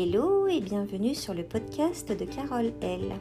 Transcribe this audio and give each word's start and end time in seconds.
Hello 0.00 0.46
et 0.46 0.60
bienvenue 0.60 1.16
sur 1.16 1.34
le 1.34 1.42
podcast 1.42 2.16
de 2.16 2.24
Carole 2.24 2.72
L. 2.82 3.14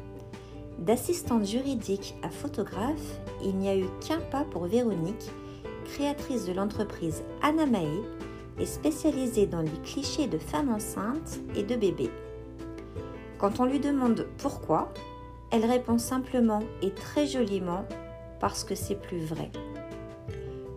D'assistante 0.78 1.44
juridique 1.44 2.14
à 2.22 2.30
photographe, 2.30 3.20
il 3.44 3.56
n'y 3.56 3.68
a 3.68 3.76
eu 3.76 3.86
qu'un 4.00 4.20
pas 4.20 4.44
pour 4.44 4.68
Véronique, 4.68 5.32
créatrice 5.86 6.46
de 6.46 6.54
l'entreprise 6.54 7.24
Anamae 7.42 8.04
et 8.60 8.68
spécialisée 8.68 9.48
dans 9.48 9.64
les 9.64 9.82
clichés 9.84 10.28
de 10.28 10.38
femmes 10.38 10.70
enceintes 10.70 11.40
et 11.56 11.64
de 11.64 11.76
bébés. 11.76 12.12
Quand 13.40 13.60
on 13.60 13.66
lui 13.66 13.80
demande 13.80 14.28
pourquoi, 14.38 14.94
elle 15.52 15.66
répond 15.66 15.98
simplement 15.98 16.62
et 16.84 16.92
très 16.92 17.26
joliment 17.26 17.86
parce 18.40 18.64
que 18.64 18.76
c'est 18.76 19.02
plus 19.02 19.26
vrai. 19.26 19.50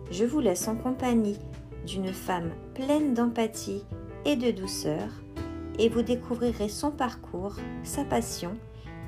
Je 0.09 0.25
vous 0.25 0.39
laisse 0.39 0.67
en 0.67 0.77
compagnie 0.77 1.37
d'une 1.85 2.11
femme 2.11 2.49
pleine 2.73 3.13
d'empathie 3.13 3.83
et 4.25 4.35
de 4.35 4.49
douceur 4.49 5.07
et 5.81 5.89
vous 5.89 6.03
découvrirez 6.03 6.69
son 6.69 6.91
parcours, 6.91 7.55
sa 7.81 8.03
passion 8.03 8.55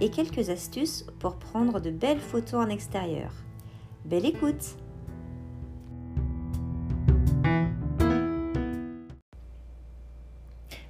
et 0.01 0.09
quelques 0.09 0.49
astuces 0.49 1.05
pour 1.19 1.35
prendre 1.35 1.79
de 1.79 1.91
belles 1.91 2.19
photos 2.19 2.65
en 2.65 2.67
extérieur. 2.67 3.29
Belle 4.05 4.25
écoute 4.25 4.75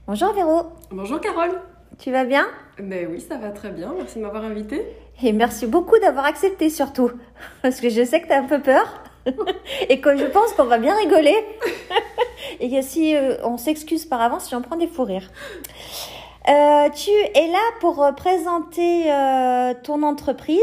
Bonjour 0.07 0.33
Véro 0.33 0.67
Bonjour 0.89 1.19
Carole 1.19 1.59
Tu 1.97 2.11
vas 2.11 2.23
bien? 2.23 2.47
Ben 2.79 3.09
oui, 3.11 3.19
ça 3.19 3.35
va 3.35 3.49
très 3.49 3.71
bien, 3.71 3.93
merci 3.93 4.19
de 4.19 4.23
m'avoir 4.23 4.45
invitée. 4.45 4.87
Et 5.21 5.33
merci 5.33 5.67
beaucoup 5.67 5.99
d'avoir 5.99 6.25
accepté 6.25 6.69
surtout, 6.69 7.11
parce 7.61 7.81
que 7.81 7.89
je 7.89 8.05
sais 8.05 8.21
que 8.21 8.27
tu 8.27 8.31
as 8.33 8.39
un 8.39 8.47
peu 8.47 8.61
peur 8.61 9.03
et 9.89 9.99
que 9.99 10.15
je 10.15 10.25
pense 10.25 10.53
qu'on 10.53 10.63
va 10.63 10.77
bien 10.77 10.95
rigoler. 10.95 11.35
Et 12.59 12.81
si 12.81 13.15
euh, 13.15 13.35
on 13.43 13.57
s'excuse 13.57 14.05
par 14.05 14.21
avance 14.21 14.47
si 14.47 14.55
on 14.55 14.61
prend 14.61 14.75
des 14.75 14.87
fous 14.87 15.03
rires. 15.03 15.31
Euh, 16.49 16.89
tu 16.89 17.09
es 17.11 17.47
là 17.47 17.63
pour 17.79 18.03
euh, 18.03 18.11
présenter 18.11 19.05
ton 19.83 20.03
entreprise 20.03 20.59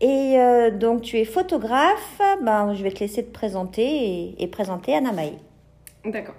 et 0.00 0.36
donc 0.72 1.02
tu 1.02 1.18
es 1.18 1.24
photographe. 1.24 2.20
Ben, 2.42 2.74
je 2.74 2.82
vais 2.82 2.90
te 2.90 3.00
laisser 3.00 3.24
te 3.24 3.32
présenter 3.32 3.84
et, 3.84 4.42
et 4.42 4.46
présenter 4.46 4.94
Anamaï. 4.94 5.38
D'accord. 6.04 6.34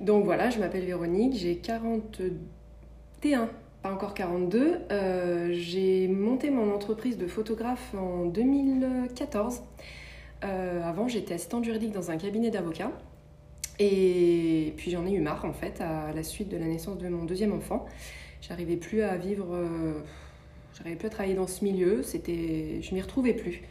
Donc 0.00 0.24
voilà, 0.24 0.50
je 0.50 0.58
m'appelle 0.60 0.84
Véronique, 0.84 1.34
j'ai 1.34 1.56
41, 1.56 3.48
pas 3.82 3.92
encore 3.92 4.14
42. 4.14 4.80
j'ai 5.52 6.08
monté 6.08 6.50
mon 6.50 6.72
entreprise 6.72 7.18
de 7.18 7.26
photographe 7.26 7.94
en 7.94 8.26
2014. 8.26 9.62
avant, 10.42 11.08
j'étais 11.08 11.34
assistante 11.34 11.64
juridique 11.64 11.92
dans 11.92 12.10
un 12.10 12.16
cabinet 12.16 12.50
d'avocats. 12.50 12.92
Et 13.78 14.74
puis 14.76 14.90
j'en 14.90 15.06
ai 15.06 15.12
eu 15.12 15.20
marre 15.20 15.44
en 15.44 15.52
fait 15.52 15.80
à 15.80 16.12
la 16.12 16.22
suite 16.22 16.48
de 16.48 16.56
la 16.56 16.66
naissance 16.66 16.98
de 16.98 17.08
mon 17.08 17.24
deuxième 17.24 17.52
enfant. 17.52 17.86
J'arrivais 18.40 18.76
plus 18.76 19.02
à 19.02 19.16
vivre, 19.16 19.54
euh, 19.54 20.00
j'arrivais 20.76 20.96
plus 20.96 21.06
à 21.06 21.10
travailler 21.10 21.34
dans 21.34 21.46
ce 21.46 21.64
milieu, 21.64 22.02
c'était, 22.02 22.80
je 22.82 22.94
m'y 22.94 23.00
retrouvais 23.00 23.34
plus. 23.34 23.62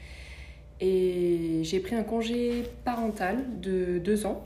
Et 0.80 1.62
j'ai 1.64 1.80
pris 1.80 1.96
un 1.96 2.04
congé 2.04 2.64
parental 2.86 3.44
de 3.60 3.98
deux 3.98 4.26
ans. 4.26 4.46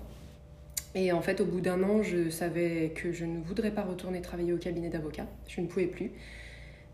Et 0.94 1.12
en 1.12 1.22
fait, 1.22 1.42
au 1.42 1.46
bout 1.46 1.62
d'un 1.62 1.84
an, 1.84 2.04
je 2.04 2.30
savais 2.30 2.92
que 2.96 3.12
je 3.12 3.26
ne 3.26 3.42
voudrais 3.42 3.72
pas 3.72 3.84
retourner 3.84 4.22
travailler 4.22 4.54
au 4.54 4.58
cabinet 4.58 4.90
d'avocat. 4.90 5.28
Je 5.48 5.62
ne 5.62 5.68
pouvais 5.68 5.88
plus 5.88 6.12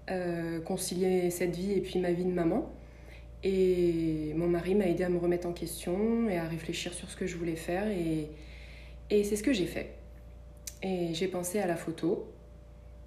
euh, 0.10 0.60
concilier 0.62 1.30
cette 1.30 1.56
vie 1.56 1.74
et 1.74 1.82
puis 1.82 2.00
ma 2.00 2.12
vie 2.12 2.26
de 2.26 2.32
maman. 2.32 2.72
Et 3.44 4.34
mon 4.36 4.48
mari 4.48 4.76
m'a 4.76 4.88
aidé 4.88 5.04
à 5.04 5.10
me 5.10 5.20
remettre 5.20 5.48
en 5.48 5.54
question 5.54 6.30
et 6.30 6.38
à 6.38 6.48
réfléchir 6.48 6.94
sur 6.94 7.10
ce 7.10 7.16
que 7.16 7.28
je 7.28 7.38
voulais 7.38 7.56
faire. 7.56 7.88
Et, 7.88 8.30
et 9.10 9.24
c'est 9.24 9.36
ce 9.36 9.44
que 9.44 9.54
j'ai 9.54 9.66
fait. 9.66 9.96
Et 10.84 11.14
j'ai 11.14 11.28
pensé 11.28 11.60
à 11.60 11.68
la 11.68 11.76
photo. 11.76 12.28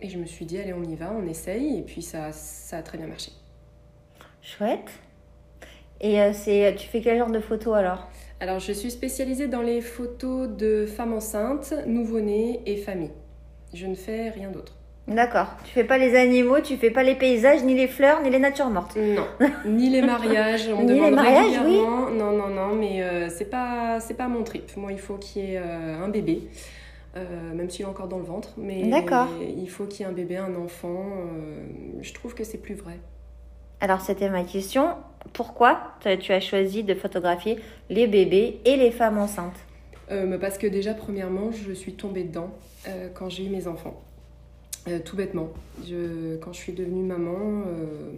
Et 0.01 0.09
je 0.09 0.19
me 0.19 0.25
suis 0.25 0.47
dit, 0.47 0.59
allez, 0.59 0.73
on 0.73 0.83
y 0.83 0.97
va, 0.97 1.13
on 1.13 1.27
essaye. 1.27 1.79
Et 1.79 1.83
puis 1.83 2.03
ça, 2.03 2.33
ça 2.33 2.79
a 2.79 2.83
très 2.83 2.99
bien 2.99 3.07
marché. 3.07 3.33
Chouette. 4.43 4.91
Et 6.01 6.21
euh, 6.21 6.33
c'est, 6.33 6.75
tu 6.77 6.89
fais 6.89 7.03
quel 7.03 7.19
genre 7.19 7.31
de 7.31 7.41
photos 7.41 7.77
alors? 7.77 8.09
Alors, 8.41 8.59
je 8.59 8.73
suis 8.73 8.91
spécialisée 8.91 9.49
dans 9.49 9.61
les 9.61 9.83
photos 9.83 10.49
de 10.49 10.87
femmes 10.87 11.13
enceintes, 11.13 11.75
nouveau-nés 11.87 12.63
et 12.65 12.79
familles. 12.79 13.13
Je 13.75 13.87
ne 13.87 13.95
fais 13.95 14.31
rien 14.31 14.51
d'autre. 14.51 14.80
D'accord. 15.09 15.49
Tu 15.65 15.73
fais 15.73 15.85
pas 15.85 15.99
les 15.99 16.15
animaux, 16.15 16.61
tu 16.61 16.77
fais 16.77 16.91
pas 16.91 17.03
les 17.03 17.17
paysages, 17.17 17.65
ni 17.65 17.75
les 17.75 17.89
fleurs, 17.89 18.23
ni 18.23 18.31
les 18.31 18.39
natures 18.39 18.71
mortes. 18.71 18.97
Non. 18.97 19.27
ni 19.65 19.91
les 19.91 20.03
mariages. 20.03 20.69
On 20.69 20.83
ni 20.83 20.95
demande 20.95 21.11
les 21.11 21.17
mariages, 21.17 21.61
oui. 21.65 21.79
Non, 21.79 22.31
non, 22.31 22.49
non. 22.49 22.75
Mais 22.75 23.03
euh, 23.03 23.29
c'est 23.29 23.51
pas, 23.51 23.99
c'est 24.01 24.15
pas 24.15 24.29
mon 24.29 24.45
trip. 24.45 24.77
Moi, 24.77 24.93
il 24.93 25.01
faut 25.01 25.17
qu'il 25.17 25.45
y 25.45 25.55
ait 25.55 25.59
euh, 25.59 26.05
un 26.05 26.09
bébé, 26.09 26.49
euh, 27.17 27.55
même 27.55 27.69
s'il 27.71 27.85
est 27.85 27.89
encore 27.89 28.07
dans 28.07 28.19
le 28.19 28.25
ventre. 28.25 28.51
Mais 28.57 28.85
D'accord. 28.85 29.27
il 29.41 29.69
faut 29.69 29.85
qu'il 29.85 30.01
y 30.01 30.09
ait 30.09 30.13
un 30.13 30.15
bébé, 30.15 30.37
un 30.37 30.55
enfant. 30.55 31.07
je 32.01 32.13
trouve 32.15 32.35
que 32.35 32.45
c'est 32.45 32.59
plus 32.59 32.75
vrai. 32.75 32.99
Alors, 33.81 34.03
c'était 34.03 34.29
ma 34.29 34.45
question. 34.45 34.91
Pourquoi 35.33 35.95
tu 36.01 36.33
as 36.33 36.41
choisi 36.41 36.85
de 36.85 36.95
photographier 36.95 37.59
les 37.89 38.07
bébés 38.07 38.61
et 38.65 38.77
les 38.77 38.91
femmes 38.91 39.19
enceintes? 39.19 39.59
Parce 40.41 40.59
que 40.59 40.67
déjà, 40.67 40.95
premièrement, 40.95 41.51
je 41.53 41.73
suis 41.73 41.95
tombée 41.95 42.25
dedans 42.25 42.51
quand 43.15 43.29
j'ai 43.29 43.47
eu 43.47 43.49
mes 43.49 43.67
enfants. 43.67 44.03
Euh, 44.89 44.99
tout 45.05 45.17
bêtement. 45.17 45.51
Quand 46.41 46.53
je 46.53 46.59
suis 46.59 46.73
devenue 46.73 47.03
maman, 47.03 47.65
euh, 47.67 48.13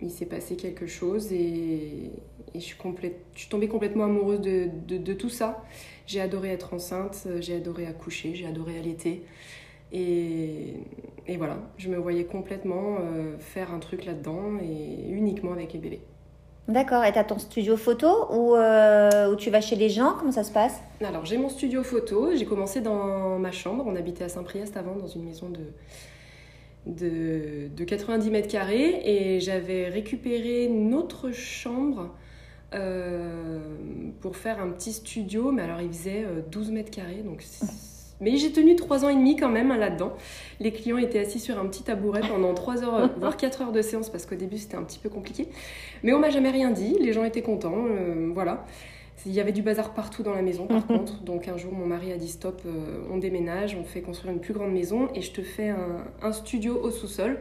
il 0.00 0.10
s'est 0.10 0.26
passé 0.26 0.56
quelque 0.56 0.86
chose 0.86 1.32
et, 1.32 2.10
je, 2.54 2.60
suis 2.60 3.48
tombée 3.48 3.68
complètement 3.68 4.04
amoureuse 4.04 4.40
de, 4.40 4.68
de, 4.88 5.12
tout 5.12 5.28
ça. 5.28 5.64
J'ai 6.06 6.20
adoré 6.20 6.50
être 6.50 6.74
enceinte, 6.74 7.28
j'ai 7.40 7.54
adoré 7.54 7.86
accoucher, 7.86 8.34
j'ai 8.34 8.46
adoré 8.46 8.78
allaiter. 8.78 9.22
Et, 9.92 10.74
voilà, 11.36 11.58
je 11.76 11.88
me 11.88 11.96
voyais 11.96 12.24
complètement 12.24 12.96
euh, 13.00 13.38
faire 13.38 13.72
un 13.72 13.78
truc 13.78 14.04
là-dedans 14.04 14.58
et 14.60 15.10
uniquement 15.10 15.52
avec 15.52 15.72
les 15.72 15.78
bébés. 15.78 16.00
D'accord, 16.68 17.04
et 17.04 17.12
tu 17.12 17.24
ton 17.24 17.38
studio 17.38 17.76
photo 17.76 18.26
ou 18.30 18.56
où, 18.56 19.36
tu 19.36 19.50
vas 19.50 19.60
chez 19.60 19.76
les 19.76 19.88
gens? 19.88 20.14
Comment 20.18 20.32
ça 20.32 20.42
se 20.42 20.52
passe? 20.52 20.80
Alors, 21.04 21.24
j'ai 21.24 21.38
mon 21.38 21.48
studio 21.48 21.84
photo. 21.84 22.34
J'ai 22.34 22.44
commencé 22.44 22.80
dans 22.80 23.38
ma 23.38 23.52
chambre. 23.52 23.84
On 23.86 23.94
habitait 23.94 24.24
à 24.24 24.28
Saint-Priest 24.28 24.76
avant, 24.76 24.96
dans 24.96 25.06
une 25.06 25.24
maison 25.24 25.48
de, 25.48 25.60
de, 26.86 27.68
de 27.68 27.84
90 27.84 28.30
mètres 28.30 28.48
carrés. 28.48 29.00
Et 29.04 29.40
j'avais 29.40 29.88
récupéré 29.88 30.68
notre 30.68 31.30
chambre 31.30 32.10
euh, 32.74 33.60
pour 34.20 34.36
faire 34.36 34.60
un 34.60 34.70
petit 34.70 34.92
studio. 34.92 35.52
Mais 35.52 35.62
alors, 35.62 35.80
il 35.80 35.88
faisait 35.88 36.26
12 36.50 36.68
euh, 36.68 36.72
mètres 36.72 36.90
carrés. 36.90 37.22
Donc, 37.24 37.44
mais 38.20 38.36
j'ai 38.36 38.52
tenu 38.52 38.76
trois 38.76 39.04
ans 39.04 39.08
et 39.08 39.14
demi 39.14 39.36
quand 39.36 39.48
même 39.48 39.70
hein, 39.70 39.76
là-dedans. 39.76 40.12
Les 40.60 40.72
clients 40.72 40.98
étaient 40.98 41.18
assis 41.18 41.40
sur 41.40 41.58
un 41.58 41.66
petit 41.66 41.82
tabouret 41.82 42.22
pendant 42.28 42.54
trois 42.54 42.82
heures, 42.82 42.94
euh, 42.94 43.06
voire 43.18 43.36
quatre 43.36 43.62
heures 43.62 43.72
de 43.72 43.82
séance 43.82 44.08
parce 44.08 44.26
qu'au 44.26 44.34
début 44.36 44.58
c'était 44.58 44.76
un 44.76 44.82
petit 44.82 44.98
peu 44.98 45.08
compliqué. 45.08 45.48
Mais 46.02 46.12
on 46.12 46.18
m'a 46.18 46.30
jamais 46.30 46.50
rien 46.50 46.70
dit, 46.70 46.96
les 47.00 47.12
gens 47.12 47.24
étaient 47.24 47.42
contents, 47.42 47.86
euh, 47.88 48.30
voilà. 48.32 48.64
Il 49.24 49.32
y 49.32 49.40
avait 49.40 49.52
du 49.52 49.62
bazar 49.62 49.92
partout 49.92 50.22
dans 50.22 50.34
la 50.34 50.42
maison 50.42 50.66
par 50.66 50.86
contre. 50.86 51.22
Donc 51.22 51.48
un 51.48 51.56
jour 51.56 51.72
mon 51.72 51.86
mari 51.86 52.12
a 52.12 52.16
dit 52.16 52.28
stop, 52.28 52.62
euh, 52.64 53.02
on 53.10 53.16
déménage, 53.16 53.76
on 53.80 53.84
fait 53.84 54.00
construire 54.00 54.32
une 54.32 54.40
plus 54.40 54.54
grande 54.54 54.72
maison 54.72 55.08
et 55.14 55.22
je 55.22 55.32
te 55.32 55.40
fais 55.40 55.74
un 56.22 56.32
studio 56.32 56.78
au 56.80 56.90
sous-sol. 56.90 57.38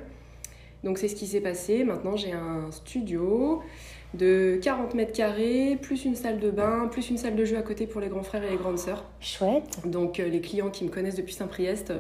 Donc 0.84 0.98
c'est 0.98 1.08
ce 1.08 1.16
qui 1.16 1.28
s'est 1.28 1.42
passé. 1.42 1.84
Maintenant 1.84 2.16
j'ai 2.16 2.32
un 2.32 2.72
studio 2.72 3.62
de 4.16 4.60
40 4.62 4.94
mètres 4.94 5.14
carrés, 5.14 5.78
plus 5.82 6.06
une 6.06 6.16
salle 6.16 6.40
de 6.40 6.50
bain, 6.50 6.88
plus 6.92 7.10
une 7.10 7.18
salle 7.18 7.36
de 7.36 7.46
jeu 7.46 7.58
à 7.58 7.62
côté 7.62 7.88
pour 7.88 8.02
les 8.02 8.08
grands 8.08 8.24
frères 8.24 8.44
et 8.44 8.50
les 8.50 8.58
grandes 8.58 8.80
sœurs. 8.80 9.04
Chouette. 9.20 9.80
Donc 9.86 10.20
euh, 10.20 10.28
les 10.28 10.42
clients 10.42 10.70
qui 10.70 10.84
me 10.84 10.90
connaissent 10.90 11.16
depuis 11.16 11.34
Saint-Priest 11.34 11.92
euh, 11.92 12.00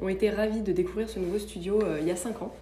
ont 0.00 0.08
été 0.08 0.30
ravis 0.30 0.62
de 0.62 0.72
découvrir 0.72 1.08
ce 1.08 1.18
nouveau 1.18 1.38
studio 1.38 1.80
euh, 1.82 1.98
il 2.00 2.08
y 2.08 2.10
a 2.10 2.16
5 2.16 2.42
ans. 2.42 2.52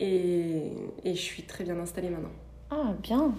Et, 0.00 0.72
et, 1.04 1.14
je 1.14 1.20
suis 1.20 1.44
très 1.44 1.62
bien 1.62 1.78
installée 1.78 2.10
maintenant. 2.10 2.32
Ah, 2.70 2.94
bien. 3.00 3.32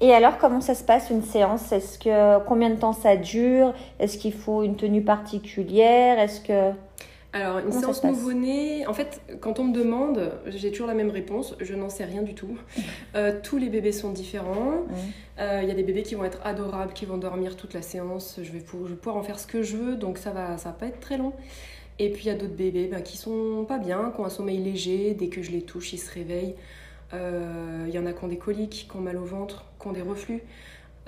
Et 0.00 0.12
alors, 0.12 0.36
comment 0.36 0.60
ça 0.60 0.74
se 0.74 0.84
passe 0.84 1.08
une 1.08 1.22
séance? 1.22 1.72
Est-ce 1.72 1.98
que 1.98 2.44
combien 2.44 2.68
de 2.68 2.76
temps 2.76 2.92
ça 2.92 3.16
dure? 3.16 3.72
Est-ce 3.98 4.18
qu'il 4.18 4.34
faut 4.34 4.62
une 4.62 4.76
tenue 4.76 5.02
particulière? 5.02 6.18
Est-ce 6.18 6.40
que 6.40 6.72
alors, 7.34 7.60
une 7.60 7.72
séance 7.72 8.04
nouveau-né, 8.04 8.86
en 8.86 8.92
fait, 8.92 9.22
quand 9.40 9.58
on 9.58 9.64
me 9.64 9.72
demande, 9.72 10.32
j'ai 10.46 10.70
toujours 10.70 10.86
la 10.86 10.94
même 10.94 11.08
réponse, 11.08 11.56
je 11.60 11.74
n'en 11.74 11.88
sais 11.88 12.04
rien 12.04 12.22
du 12.22 12.34
tout. 12.34 12.58
Euh, 13.14 13.38
tous 13.42 13.58
les 13.58 13.68
bébés 13.68 13.92
sont 13.92 14.10
différents. 14.10 14.86
Euh, 15.38 15.60
il 15.62 15.68
y 15.68 15.70
a 15.70 15.74
des 15.74 15.82
bébés 15.82 16.02
qui 16.02 16.14
vont 16.14 16.24
être 16.24 16.38
adorables, 16.44 16.94
qui 16.94 17.04
vont 17.04 17.18
dormir 17.18 17.56
toute 17.56 17.74
la 17.74 17.82
séance. 17.82 18.40
Je 18.42 18.50
vais, 18.50 18.60
pouvoir, 18.60 19.16
en 19.16 19.22
faire 19.22 19.38
ce 19.38 19.46
que 19.46 19.62
je 19.62 19.76
veux, 19.76 19.96
donc 19.96 20.16
ça 20.16 20.30
va, 20.30 20.56
ça 20.56 20.70
va 20.70 20.74
pas 20.74 20.86
être 20.86 20.98
très 20.98 21.18
long. 21.18 21.34
Et 21.98 22.10
puis 22.10 22.24
il 22.24 22.28
y 22.28 22.30
a 22.30 22.34
d'autres 22.34 22.54
bébés 22.54 22.88
ben, 22.88 23.02
qui 23.02 23.18
sont 23.18 23.66
pas 23.68 23.76
bien, 23.76 24.12
qui 24.14 24.20
ont 24.20 24.24
un 24.24 24.30
sommeil 24.30 24.58
léger. 24.58 25.14
Dès 25.14 25.28
que 25.28 25.42
je 25.42 25.50
les 25.50 25.60
touche, 25.60 25.92
ils 25.92 25.98
se 25.98 26.10
réveillent. 26.10 26.54
Euh, 27.12 27.84
il 27.86 27.94
y 27.94 27.98
en 27.98 28.06
a 28.06 28.14
qui 28.14 28.24
ont 28.24 28.28
des 28.28 28.38
coliques, 28.38 28.88
qui 28.90 28.96
ont 28.96 29.00
mal 29.00 29.18
au 29.18 29.24
ventre, 29.24 29.66
qui 29.78 29.88
ont 29.88 29.92
des 29.92 30.02
reflux. 30.02 30.42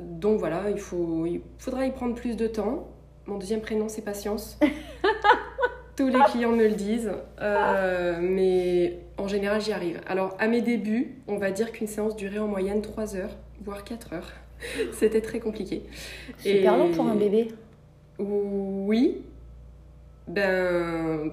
Donc 0.03 0.39
voilà, 0.39 0.69
il, 0.71 0.79
faut, 0.79 1.25
il 1.25 1.41
faudra 1.59 1.87
y 1.87 1.91
prendre 1.91 2.15
plus 2.15 2.37
de 2.37 2.47
temps. 2.47 2.89
Mon 3.27 3.39
deuxième 3.39 3.63
prénom, 3.63 3.89
c'est 3.89 4.03
Patience. 4.03 4.59
Tous 5.97 6.09
les 6.09 6.21
clients 6.31 6.51
me 6.51 6.65
le 6.65 6.75
disent, 6.75 7.13
euh, 7.41 8.19
mais 8.21 8.99
en 9.17 9.29
général, 9.29 9.61
j'y 9.61 9.73
arrive. 9.73 10.01
Alors, 10.09 10.37
à 10.41 10.49
mes 10.49 10.61
débuts, 10.61 11.15
on 11.29 11.39
va 11.39 11.51
dire 11.53 11.71
qu'une 11.71 11.87
séance 11.87 12.17
durait 12.17 12.39
en 12.39 12.49
moyenne 12.49 12.83
3 12.83 13.17
heures, 13.17 13.37
voire 13.65 13.85
4 13.85 14.13
heures. 14.15 14.33
C'était 14.93 15.21
très 15.21 15.39
compliqué. 15.39 15.83
Super 16.39 16.77
long 16.77 16.91
pour 16.91 17.07
un 17.07 17.15
bébé? 17.15 17.49
Oui. 18.19 19.23
Ben, 20.27 21.31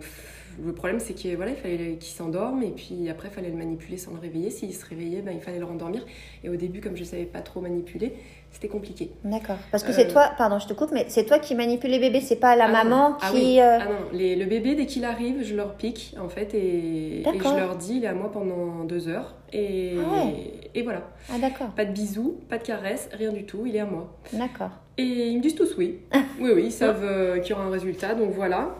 le 0.63 0.73
problème, 0.73 0.99
c'est 0.99 1.13
qu'il 1.13 1.35
voilà, 1.35 1.51
il 1.51 1.57
fallait 1.57 1.95
qu'il 1.99 2.13
s'endorme 2.13 2.63
et 2.63 2.71
puis 2.71 3.09
après, 3.09 3.29
il 3.29 3.33
fallait 3.33 3.49
le 3.49 3.57
manipuler 3.57 3.97
sans 3.97 4.11
le 4.13 4.19
réveiller. 4.19 4.49
S'il 4.49 4.73
se 4.73 4.85
réveillait, 4.85 5.21
ben, 5.21 5.33
il 5.33 5.41
fallait 5.41 5.59
le 5.59 5.65
rendormir. 5.65 6.05
Et 6.43 6.49
au 6.49 6.55
début, 6.55 6.81
comme 6.81 6.95
je 6.95 7.01
ne 7.01 7.07
savais 7.07 7.25
pas 7.25 7.41
trop 7.41 7.61
manipuler, 7.61 8.13
c'était 8.51 8.67
compliqué. 8.67 9.11
D'accord. 9.23 9.57
Parce 9.71 9.83
que 9.83 9.93
c'est 9.93 10.07
euh, 10.07 10.11
toi, 10.11 10.31
pardon, 10.37 10.59
je 10.59 10.67
te 10.67 10.73
coupe, 10.73 10.91
mais 10.91 11.05
c'est 11.07 11.25
toi 11.25 11.39
qui 11.39 11.55
manipule 11.55 11.89
les 11.89 11.99
bébés, 11.99 12.21
c'est 12.21 12.35
pas 12.35 12.55
la 12.55 12.65
ah 12.65 12.83
maman 12.83 13.17
ah 13.21 13.31
qui. 13.31 13.59
Ah, 13.59 13.79
ah 13.81 13.85
non, 13.85 14.09
le 14.13 14.45
bébé, 14.45 14.75
dès 14.75 14.85
qu'il 14.85 15.05
arrive, 15.05 15.43
je 15.43 15.55
leur 15.55 15.75
pique 15.75 16.15
en 16.19 16.29
fait 16.29 16.53
et, 16.53 17.23
je 17.23 17.57
leur 17.57 17.77
dis, 17.77 17.97
il 17.97 18.03
est 18.03 18.07
à 18.07 18.13
moi 18.13 18.31
pendant 18.31 18.83
deux 18.83 19.07
heures. 19.07 19.35
Et, 19.53 19.95
ah 19.97 20.27
et 20.73 20.83
voilà. 20.83 21.01
Ah 21.29 21.37
d'accord. 21.39 21.67
Pas 21.69 21.85
de 21.85 21.91
bisous, 21.91 22.39
pas 22.49 22.57
de 22.57 22.63
caresses, 22.63 23.09
rien 23.13 23.31
du 23.31 23.45
tout, 23.45 23.65
il 23.65 23.75
est 23.75 23.79
à 23.79 23.85
moi. 23.85 24.13
D'accord. 24.33 24.71
Et 24.97 25.03
ils 25.03 25.37
me 25.37 25.41
disent 25.41 25.55
tous 25.55 25.75
oui. 25.77 25.99
oui, 26.39 26.51
oui, 26.53 26.63
ils 26.65 26.71
savent 26.71 27.03
euh, 27.03 27.39
qu'il 27.39 27.51
y 27.51 27.53
aura 27.53 27.63
un 27.63 27.69
résultat, 27.69 28.13
donc 28.15 28.31
voilà. 28.31 28.75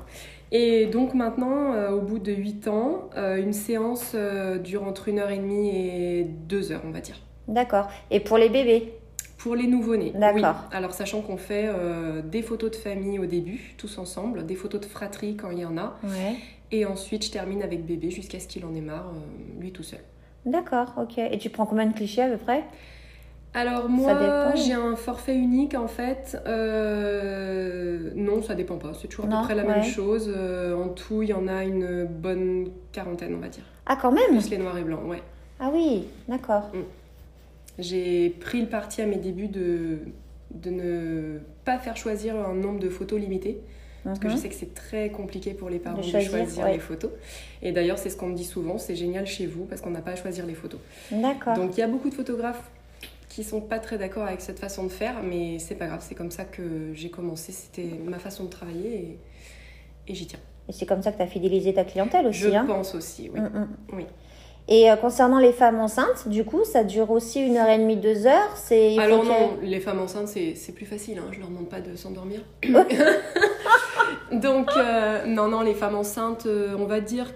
Et 0.52 0.88
donc 0.88 1.14
maintenant, 1.14 1.74
euh, 1.74 1.92
au 1.92 2.02
bout 2.02 2.20
de 2.20 2.32
8 2.32 2.68
ans, 2.68 3.10
euh, 3.16 3.38
une 3.38 3.54
séance 3.54 4.16
dure 4.64 4.84
entre 4.84 5.08
une 5.08 5.20
heure 5.20 5.30
et 5.30 5.38
demie 5.38 5.70
et 5.70 6.24
deux 6.24 6.72
heures, 6.72 6.82
on 6.86 6.92
va 6.92 7.00
dire. 7.00 7.16
D'accord. 7.48 7.88
Et 8.10 8.20
pour 8.20 8.38
les 8.38 8.50
bébés? 8.50 8.94
Pour 9.38 9.56
les 9.56 9.68
nouveau-nés. 9.68 10.12
D'accord. 10.12 10.56
Oui. 10.70 10.78
Alors 10.78 10.94
sachant 10.94 11.22
qu'on 11.22 11.38
fait 11.38 11.68
des 12.26 12.44
photos 12.44 12.72
de 12.72 12.76
famille 12.76 13.18
au 13.18 13.26
début, 13.26 13.74
tous 13.78 13.98
ensemble, 13.98 14.46
des 14.46 14.56
photos 14.56 14.82
de 14.82 14.86
fratrie 14.86 15.36
quand 15.36 15.50
il 15.50 15.60
y 15.60 15.66
en 15.66 15.78
a. 15.78 15.98
Ouais. 16.04 16.36
Et 16.72 16.86
ensuite, 16.86 17.26
je 17.26 17.32
termine 17.32 17.64
avec 17.64 17.86
bébé 17.86 18.12
jusqu'à 18.12 18.40
ce 18.40 18.48
qu'il 18.48 18.64
en 18.66 18.76
ait 18.76 18.82
marre, 18.82 19.12
lui 19.60 19.72
tout 19.72 19.84
seul. 19.84 20.00
D'accord, 20.46 20.94
ok. 20.98 21.18
Et 21.18 21.38
tu 21.38 21.50
prends 21.50 21.66
combien 21.66 21.88
de 21.88 21.94
clichés 21.94 22.22
à 22.22 22.30
peu 22.30 22.38
près? 22.38 22.64
Alors 23.54 23.90
moi, 23.90 24.56
j'ai 24.56 24.74
un 24.74 24.96
forfait 24.96 25.36
unique 25.36 25.76
en 25.76 25.88
fait. 25.88 26.38
Euh, 26.48 28.12
non, 28.16 28.42
ça 28.42 28.56
dépend 28.56 28.78
pas. 28.78 28.94
C'est 28.94 29.08
toujours 29.08 29.26
à 29.26 29.28
peu 29.28 29.44
près 29.44 29.56
la 29.56 29.64
même 29.64 29.84
chose. 29.84 30.32
Euh, 30.34 30.76
en 30.76 30.90
tout, 30.90 31.22
il 31.22 31.30
y 31.30 31.34
en 31.34 31.48
a 31.48 31.64
une 31.64 32.06
bonne 32.06 32.70
quarantaine, 32.92 33.36
on 33.36 33.40
va 33.40 33.50
dire. 33.50 33.64
Ah, 33.86 33.98
quand 34.02 34.12
même 34.12 34.30
Plus 34.30 34.50
les 34.50 34.58
noirs 34.58 34.78
et 34.78 34.84
blancs, 34.84 35.06
ouais. 35.06 35.22
Ah 35.60 35.70
oui, 35.74 36.08
d'accord. 36.28 36.70
Mm. 36.74 36.80
J'ai 37.80 38.30
pris 38.30 38.62
le 38.62 38.68
parti 38.68 39.02
à 39.02 39.06
mes 39.06 39.18
débuts 39.18 39.48
de, 39.48 40.00
de 40.52 40.70
ne 40.70 41.40
pas 41.66 41.78
faire 41.78 41.98
choisir 41.98 42.36
un 42.36 42.54
nombre 42.54 42.80
de 42.80 42.90
photos 42.90 43.20
limité. 43.20 43.62
Parce 44.04 44.18
que 44.18 44.30
je 44.30 44.34
mhm. 44.34 44.40
sais 44.40 44.50
que 44.50 44.56
c'est 44.56 44.74
très 44.74 45.12
compliqué 45.12 45.54
pour 45.54 45.70
les 45.70 45.78
parents 45.78 45.98
de 45.98 46.02
choisir, 46.02 46.68
les 46.68 46.80
photos. 46.80 47.12
Et 47.62 47.72
d'ailleurs, 47.72 48.00
c'est 48.00 48.10
ce 48.10 48.18
qu'on 48.18 48.30
me 48.30 48.36
dit 48.36 48.46
souvent, 48.46 48.80
c'est 48.80 48.96
génial 48.96 49.28
chez 49.28 49.46
vous 49.46 49.66
parce 49.66 49.80
qu'on 49.80 49.92
n'a 49.92 50.02
pas 50.02 50.12
à 50.12 50.16
choisir 50.16 50.48
les 50.48 50.56
photos. 50.56 50.80
D'accord. 51.12 51.56
Donc 51.56 51.78
il 51.78 51.82
y 51.82 51.84
a 51.84 51.88
beaucoup 51.88 52.10
de 52.10 52.16
photographes 52.16 52.64
qui 53.32 53.44
sont 53.46 53.62
pas 53.62 53.80
très 53.80 53.98
d'accord 53.98 54.24
avec 54.24 54.42
cette 54.42 54.60
façon 54.60 54.84
de 54.84 54.90
faire, 54.90 55.24
mais 55.24 55.58
c'est 55.58 55.76
pas 55.76 55.88
grave, 55.88 56.04
c'est 56.06 56.16
comme 56.16 56.32
ça 56.32 56.44
que 56.44 56.94
j'ai 56.94 57.10
commencé, 57.10 57.54
c'était 57.54 57.88
ma 58.06 58.20
façon 58.20 58.44
de 58.44 58.50
travailler 58.50 59.18
et, 60.08 60.14
j'y 60.14 60.28
tiens. 60.28 60.40
Et 60.68 60.74
c'est 60.74 60.86
comme 60.86 61.02
ça 61.02 61.14
que 61.14 61.18
tu 61.18 61.24
as 61.24 61.28
fidélisé 61.28 61.74
ta 61.74 61.86
clientèle 61.86 62.28
aussi 62.28 62.42
Je 62.42 62.50
hein 62.50 62.66
pense 62.68 62.94
aussi, 62.94 63.32
oui. 63.34 63.40
Mm, 63.40 63.44
mm. 63.44 63.68
oui. 63.94 64.06
Et 64.68 64.92
euh, 64.92 64.96
concernant 64.96 65.40
les 65.40 65.54
femmes 65.54 65.80
enceintes, 65.80 66.28
du 66.28 66.44
coup, 66.44 66.64
ça 66.66 66.84
dure 66.84 67.10
aussi 67.10 67.42
une 67.42 67.58
heure 67.58 67.70
et 67.70 67.78
demie, 67.78 67.98
deux 67.98 68.28
heures. 68.28 68.56
C'est 68.56 69.00
alors 69.00 69.24
non, 69.24 69.58
les 69.62 69.80
femmes 69.80 70.00
enceintes 70.00 70.28
c'est 70.28 70.76
plus 70.76 70.86
facile. 70.86 71.18
Hein. 71.18 71.30
Je 71.32 71.40
leur 71.40 71.48
demande 71.48 71.70
pas 71.70 71.82
de 71.82 71.96
s'endormir. 71.96 72.42
Donc 74.32 74.70
euh, 74.76 75.26
non, 75.26 75.48
non, 75.48 75.62
les 75.62 75.74
femmes 75.74 75.96
enceintes, 75.96 76.46
euh, 76.46 76.76
on 76.78 76.86
va 76.86 77.00
dire 77.00 77.34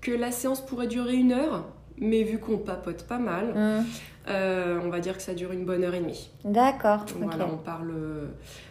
que 0.00 0.12
la 0.12 0.30
séance 0.30 0.60
pourrait 0.60 0.86
durer 0.86 1.14
une 1.14 1.32
heure, 1.32 1.66
mais 2.00 2.22
vu 2.22 2.38
qu'on 2.38 2.58
papote 2.58 3.04
pas 3.04 3.18
mal, 3.18 3.54
mm. 3.54 3.84
on 4.84 4.88
va 4.88 5.00
dire 5.00 5.16
que 5.16 5.22
ça 5.22 5.34
dure 5.34 5.52
une 5.52 5.64
bonne 5.64 5.84
heure 5.84 5.94
et 5.94 6.00
demie. 6.00 6.30
D'accord. 6.44 7.04
Voilà, 7.16 7.46
on 7.46 7.56
parle, 7.56 7.92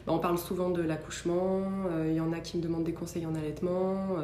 bah, 0.06 0.14
on 0.14 0.20
parle 0.20 0.38
souvent 0.38 0.70
de 0.70 0.82
l'accouchement. 0.82 1.62
Il 2.06 2.14
y 2.14 2.22
en 2.22 2.34
a 2.34 2.40
qui 2.40 2.58
me 2.58 2.64
demandent 2.64 2.84
des 2.86 2.94
conseils 2.94 3.26
en 3.26 3.36
allaitement. 3.36 4.18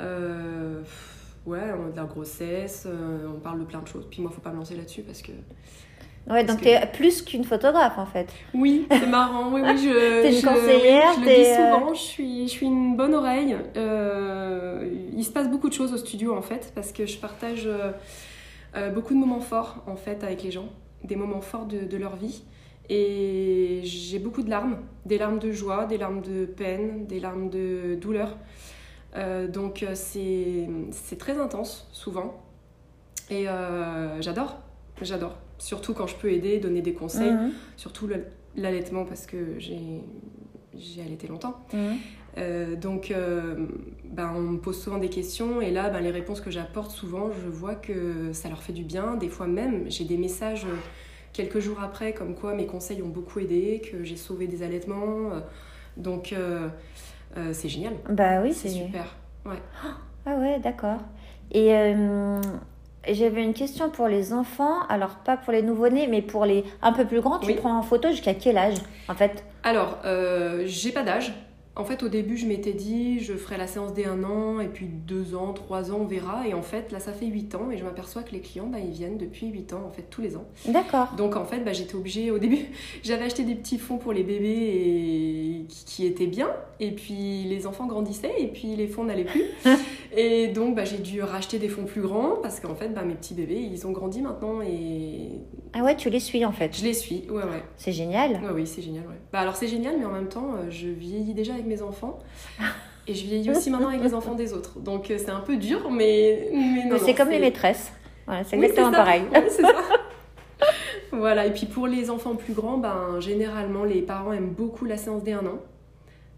Euh, 0.00 0.82
ouais, 1.46 1.72
de 1.92 1.96
la 1.96 2.04
grossesse, 2.04 2.84
euh, 2.86 3.26
on 3.28 3.40
parle 3.40 3.60
de 3.60 3.64
plein 3.64 3.80
de 3.80 3.88
choses. 3.88 4.06
Puis 4.10 4.22
moi, 4.22 4.30
faut 4.30 4.40
pas 4.40 4.50
me 4.50 4.56
lancer 4.56 4.76
là-dessus 4.76 5.02
parce 5.02 5.22
que. 5.22 5.32
Ouais, 6.30 6.44
donc 6.44 6.60
tu 6.60 6.68
es 6.68 6.86
plus 6.86 7.22
qu'une 7.22 7.44
photographe 7.44 7.98
en 7.98 8.06
fait. 8.06 8.28
Oui, 8.54 8.86
c'est 8.90 9.06
marrant. 9.08 9.50
Oui, 9.52 9.62
oui, 9.64 9.78
je. 9.78 10.22
t'es 10.22 10.38
une 10.38 10.44
conseillère. 10.44 11.12
je 11.14 11.20
le 11.20 11.26
dis 11.26 11.44
souvent, 11.44 11.94
je 11.94 12.00
suis, 12.00 12.42
je 12.48 12.52
suis 12.52 12.66
une 12.66 12.96
bonne 12.96 13.14
oreille. 13.14 13.56
Euh, 13.76 14.88
il 15.16 15.24
se 15.24 15.30
passe 15.30 15.48
beaucoup 15.48 15.68
de 15.68 15.74
choses 15.74 15.92
au 15.92 15.96
studio 15.96 16.36
en 16.36 16.42
fait 16.42 16.72
parce 16.74 16.92
que 16.92 17.06
je 17.06 17.18
partage 17.18 17.66
euh, 17.66 18.90
beaucoup 18.90 19.14
de 19.14 19.18
moments 19.18 19.40
forts 19.40 19.82
en 19.86 19.96
fait 19.96 20.22
avec 20.22 20.42
les 20.42 20.50
gens, 20.50 20.68
des 21.04 21.16
moments 21.16 21.40
forts 21.40 21.66
de, 21.66 21.80
de 21.80 21.96
leur 21.96 22.16
vie. 22.16 22.42
Et 22.90 23.80
j'ai 23.84 24.18
beaucoup 24.18 24.42
de 24.42 24.48
larmes, 24.48 24.78
des 25.04 25.18
larmes 25.18 25.38
de 25.38 25.52
joie, 25.52 25.84
des 25.84 25.98
larmes 25.98 26.22
de 26.22 26.46
peine, 26.46 27.06
des 27.06 27.20
larmes 27.20 27.50
de 27.50 27.96
douleur. 28.00 28.36
Euh, 29.16 29.46
donc 29.48 29.82
euh, 29.82 29.94
c'est 29.94 31.18
très 31.18 31.38
intense 31.38 31.88
souvent. 31.92 32.42
Et 33.30 33.48
euh, 33.48 34.20
j'adore, 34.22 34.58
j'adore. 35.02 35.36
Surtout 35.58 35.94
quand 35.94 36.06
je 36.06 36.16
peux 36.16 36.30
aider, 36.32 36.58
donner 36.58 36.82
des 36.82 36.94
conseils. 36.94 37.32
Mhm. 37.32 37.52
Surtout 37.76 38.08
l'allaitement 38.56 39.04
parce 39.04 39.26
que 39.26 39.58
j'ai 39.58 41.02
allaité 41.02 41.26
longtemps. 41.28 41.60
Mhm. 41.72 42.76
donc, 42.76 43.12
ben, 44.04 44.32
on 44.34 44.40
me 44.40 44.58
pose 44.58 44.80
souvent 44.80 44.98
des 44.98 45.08
questions 45.08 45.60
et 45.60 45.70
là, 45.72 45.90
ben, 45.90 46.00
les 46.00 46.12
réponses 46.12 46.40
que 46.40 46.50
j'apporte 46.50 46.92
souvent, 46.92 47.30
je 47.32 47.48
vois 47.48 47.74
que 47.74 48.32
ça 48.32 48.48
leur 48.48 48.62
fait 48.62 48.72
du 48.72 48.84
bien. 48.84 49.16
Des 49.16 49.28
fois 49.28 49.46
même, 49.48 49.90
j'ai 49.90 50.04
des 50.04 50.16
messages 50.16 50.66
quelques 51.32 51.58
jours 51.58 51.80
après, 51.82 52.12
comme 52.12 52.34
quoi 52.34 52.54
mes 52.54 52.66
conseils 52.66 53.02
ont 53.02 53.08
beaucoup 53.08 53.40
aidé, 53.40 53.82
que 53.90 54.04
j'ai 54.04 54.16
sauvé 54.16 54.46
des 54.46 54.62
allaitements. 54.62 55.30
donc, 55.96 56.32
euh, 57.36 57.52
c'est 57.52 57.68
génial. 57.68 57.94
Bah 58.08 58.40
oui, 58.42 58.52
c'est 58.54 58.68
super. 58.68 59.14
Ouais. 59.44 59.60
Ah 60.26 60.36
ouais, 60.36 60.58
d'accord. 60.58 61.00
Et 61.52 61.74
euh, 61.74 62.40
j'avais 63.14 63.42
une 63.42 63.54
question 63.54 63.90
pour 63.90 64.08
les 64.08 64.32
enfants, 64.32 64.80
alors 64.88 65.16
pas 65.16 65.36
pour 65.36 65.52
les 65.52 65.62
nouveau-nés, 65.62 66.06
mais 66.06 66.22
pour 66.22 66.44
les 66.44 66.64
un 66.82 66.92
peu 66.92 67.04
plus 67.04 67.20
grands. 67.20 67.38
Tu 67.38 67.54
prends 67.54 67.78
en 67.78 67.82
photo 67.82 68.10
jusqu'à 68.10 68.34
quel 68.34 68.58
âge 68.58 68.78
en 69.08 69.14
fait? 69.14 69.44
Alors, 69.62 69.98
euh, 70.04 70.62
j'ai 70.66 70.92
pas 70.92 71.02
d'âge. 71.02 71.32
En 71.78 71.84
fait, 71.84 72.02
au 72.02 72.08
début, 72.08 72.36
je 72.36 72.44
m'étais 72.46 72.72
dit, 72.72 73.20
je 73.20 73.34
ferai 73.34 73.56
la 73.56 73.68
séance 73.68 73.94
dès 73.94 74.04
un 74.04 74.24
an, 74.24 74.58
et 74.58 74.66
puis 74.66 74.86
deux 74.86 75.36
ans, 75.36 75.52
trois 75.52 75.92
ans, 75.92 75.98
on 76.00 76.06
verra. 76.06 76.48
Et 76.48 76.52
en 76.52 76.62
fait, 76.62 76.90
là, 76.90 76.98
ça 76.98 77.12
fait 77.12 77.26
huit 77.26 77.54
ans, 77.54 77.70
et 77.70 77.78
je 77.78 77.84
m'aperçois 77.84 78.24
que 78.24 78.32
les 78.32 78.40
clients, 78.40 78.66
bah, 78.66 78.78
ils 78.84 78.90
viennent 78.90 79.16
depuis 79.16 79.46
huit 79.46 79.72
ans, 79.72 79.84
en 79.86 79.92
fait, 79.92 80.02
tous 80.10 80.20
les 80.20 80.36
ans. 80.36 80.44
D'accord. 80.66 81.14
Donc, 81.16 81.36
en 81.36 81.44
fait, 81.44 81.60
bah, 81.60 81.72
j'étais 81.72 81.94
obligée, 81.94 82.32
au 82.32 82.40
début, 82.40 82.66
j'avais 83.04 83.26
acheté 83.26 83.44
des 83.44 83.54
petits 83.54 83.78
fonds 83.78 83.96
pour 83.96 84.12
les 84.12 84.24
bébés 84.24 84.48
et... 84.48 85.66
qui 85.86 86.04
étaient 86.04 86.26
bien, 86.26 86.50
et 86.80 86.90
puis 86.90 87.44
les 87.44 87.64
enfants 87.64 87.86
grandissaient, 87.86 88.34
et 88.40 88.48
puis 88.48 88.74
les 88.74 88.88
fonds 88.88 89.04
n'allaient 89.04 89.22
plus. 89.22 89.44
et 90.16 90.48
donc, 90.48 90.74
bah, 90.74 90.84
j'ai 90.84 90.98
dû 90.98 91.22
racheter 91.22 91.58
des 91.58 91.68
fonds 91.68 91.84
plus 91.84 92.00
grands, 92.00 92.36
parce 92.42 92.60
qu'en 92.60 92.74
fait, 92.74 92.88
bah, 92.88 93.02
mes 93.02 93.14
petits 93.14 93.34
bébés, 93.34 93.60
ils 93.60 93.86
ont 93.86 93.92
grandi 93.92 94.22
maintenant, 94.22 94.60
et... 94.62 95.30
Ah 95.72 95.82
ouais, 95.82 95.96
tu 95.96 96.10
les 96.10 96.20
suis, 96.20 96.44
en 96.44 96.52
fait 96.52 96.76
Je 96.76 96.84
les 96.84 96.94
suis, 96.94 97.24
ouais, 97.30 97.42
ouais. 97.42 97.62
C'est 97.76 97.92
génial. 97.92 98.32
Ouais, 98.32 98.50
oui, 98.54 98.66
c'est 98.66 98.82
génial, 98.82 99.06
ouais. 99.06 99.20
Bah, 99.32 99.40
alors, 99.40 99.56
c'est 99.56 99.68
génial, 99.68 99.96
mais 99.98 100.04
en 100.04 100.12
même 100.12 100.28
temps, 100.28 100.54
euh, 100.54 100.70
je 100.70 100.88
vieillis 100.88 101.34
déjà 101.34 101.54
avec 101.54 101.66
mes 101.66 101.82
enfants. 101.82 102.18
Et 103.08 103.14
je 103.14 103.24
vieillis 103.24 103.50
aussi 103.50 103.70
maintenant 103.70 103.88
avec 103.88 104.02
les 104.02 104.12
enfants 104.12 104.34
des 104.34 104.52
autres. 104.52 104.80
Donc 104.80 105.10
euh, 105.10 105.16
c'est 105.16 105.30
un 105.30 105.40
peu 105.40 105.56
dur, 105.56 105.90
mais. 105.90 106.50
mais, 106.52 106.98
c'est 106.98 107.14
comme 107.14 107.30
les 107.30 107.38
maîtresses. 107.38 107.90
Voilà, 108.26 108.44
c'est 108.44 108.56
exactement 108.56 108.90
pareil. 108.90 109.22
c'est 109.48 109.62
ça. 109.62 109.74
voilà, 111.12 111.46
et 111.46 111.52
puis 111.52 111.64
pour 111.64 111.86
les 111.86 112.10
enfants 112.10 112.34
plus 112.34 112.52
grands, 112.52 112.76
ben, 112.76 113.18
généralement 113.18 113.84
les 113.84 114.02
parents 114.02 114.34
aiment 114.34 114.50
beaucoup 114.50 114.84
la 114.84 114.98
séance 114.98 115.22
des 115.22 115.32
1 115.32 115.38
an. 115.38 115.58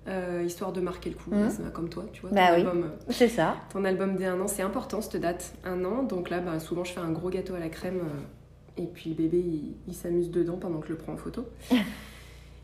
Euh, 0.08 0.42
histoire 0.46 0.72
de 0.72 0.80
marquer 0.80 1.10
le 1.10 1.16
coup, 1.16 1.30
mmh. 1.30 1.70
comme 1.72 1.90
toi, 1.90 2.06
tu 2.12 2.22
vois. 2.22 2.30
Bah 2.30 2.54
oui, 2.56 2.64
euh, 2.64 2.88
c'est 3.10 3.28
ça. 3.28 3.56
Ton 3.70 3.84
album 3.84 4.16
des 4.16 4.24
1 4.24 4.40
an, 4.40 4.48
c'est 4.48 4.62
important 4.62 5.02
cette 5.02 5.20
date, 5.20 5.52
un 5.62 5.84
an. 5.84 6.02
Donc 6.02 6.30
là, 6.30 6.40
ben, 6.40 6.58
souvent 6.58 6.84
je 6.84 6.92
fais 6.92 7.00
un 7.00 7.10
gros 7.10 7.28
gâteau 7.28 7.54
à 7.54 7.58
la 7.58 7.68
crème 7.68 8.00
et 8.78 8.86
puis 8.86 9.10
le 9.10 9.16
bébé 9.16 9.38
il, 9.38 9.74
il 9.86 9.94
s'amuse 9.94 10.30
dedans 10.30 10.56
pendant 10.56 10.78
que 10.78 10.86
je 10.86 10.92
le 10.92 10.98
prends 10.98 11.12
en 11.12 11.18
photo. 11.18 11.46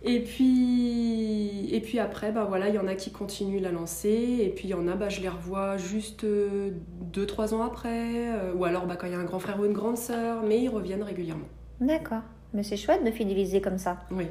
Et 0.02 0.20
puis, 0.20 1.68
et 1.74 1.80
puis 1.80 1.98
après, 1.98 2.30
bah 2.30 2.44
voilà, 2.48 2.68
il 2.68 2.74
y 2.74 2.78
en 2.78 2.86
a 2.86 2.94
qui 2.94 3.10
continuent 3.10 3.60
la 3.60 3.72
lancer, 3.72 4.38
et 4.40 4.50
puis 4.50 4.68
il 4.68 4.70
y 4.70 4.74
en 4.74 4.86
a, 4.86 4.94
bah, 4.94 5.08
je 5.08 5.20
les 5.20 5.28
revois 5.28 5.76
juste 5.78 6.24
2-3 6.24 6.26
euh, 6.26 7.56
ans 7.56 7.62
après, 7.62 8.30
euh, 8.32 8.54
ou 8.54 8.64
alors 8.64 8.86
bah, 8.86 8.96
quand 8.96 9.06
il 9.06 9.14
y 9.14 9.16
a 9.16 9.18
un 9.18 9.24
grand 9.24 9.40
frère 9.40 9.58
ou 9.58 9.64
une 9.64 9.72
grande 9.72 9.96
sœur, 9.96 10.42
mais 10.42 10.60
ils 10.60 10.68
reviennent 10.68 11.02
régulièrement. 11.02 11.48
D'accord. 11.80 12.22
Mais 12.54 12.62
c'est 12.62 12.76
chouette 12.76 13.04
de 13.04 13.10
fidéliser 13.10 13.60
comme 13.60 13.78
ça. 13.78 13.96
Oui. 14.12 14.26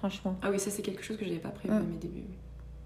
Franchement. 0.00 0.36
Ah 0.42 0.50
oui, 0.50 0.58
ça 0.58 0.70
c'est 0.70 0.82
quelque 0.82 1.04
chose 1.04 1.16
que 1.16 1.24
je 1.24 1.28
n'avais 1.30 1.40
pas 1.40 1.50
prévu 1.50 1.72
à 1.72 1.78
mes 1.78 1.96
débuts. 1.96 2.24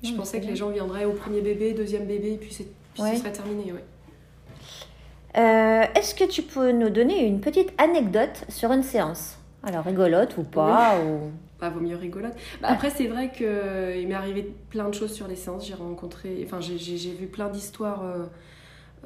Je 0.03 0.13
pensais 0.13 0.39
que 0.41 0.47
les 0.47 0.57
gens 0.57 0.69
viendraient 0.69 1.07
au 1.07 1.13
premier 1.13 1.41
bébé, 1.41 1.73
deuxième 1.73 2.05
bébé, 2.07 2.35
et 2.35 2.37
puis, 2.37 2.49
puis 2.49 3.03
ce 3.03 3.17
serait 3.17 3.33
terminé. 3.33 3.73
Ouais. 3.73 3.85
Euh, 5.37 5.87
est-ce 5.95 6.15
que 6.15 6.25
tu 6.25 6.43
peux 6.43 6.73
nous 6.73 6.91
donner 6.91 7.25
une 7.27 7.41
petite 7.41 7.73
anecdote 7.79 8.45
sur 8.51 8.71
une 8.73 8.83
séance? 8.83 9.39
Alors 9.63 9.85
rigolote 9.85 10.37
ou 10.37 10.43
pas 10.43 10.99
ou? 11.01 11.31
Vaut 11.71 11.81
mieux 11.81 11.97
rigolote. 11.97 12.35
Bah, 12.61 12.69
après, 12.71 12.91
c'est 12.91 13.07
vrai 13.07 13.31
qu'il 13.33 13.47
euh, 13.49 14.07
m'est 14.07 14.15
arrivé 14.15 14.55
plein 14.71 14.89
de 14.89 14.95
choses 14.95 15.13
sur 15.13 15.29
les 15.29 15.37
séances. 15.37 15.67
J'ai 15.67 15.75
rencontré, 15.75 16.43
enfin, 16.45 16.61
j'ai 16.61 17.13
vu 17.13 17.27
plein 17.27 17.49
d'histoires 17.49 18.03
euh, 18.05 18.27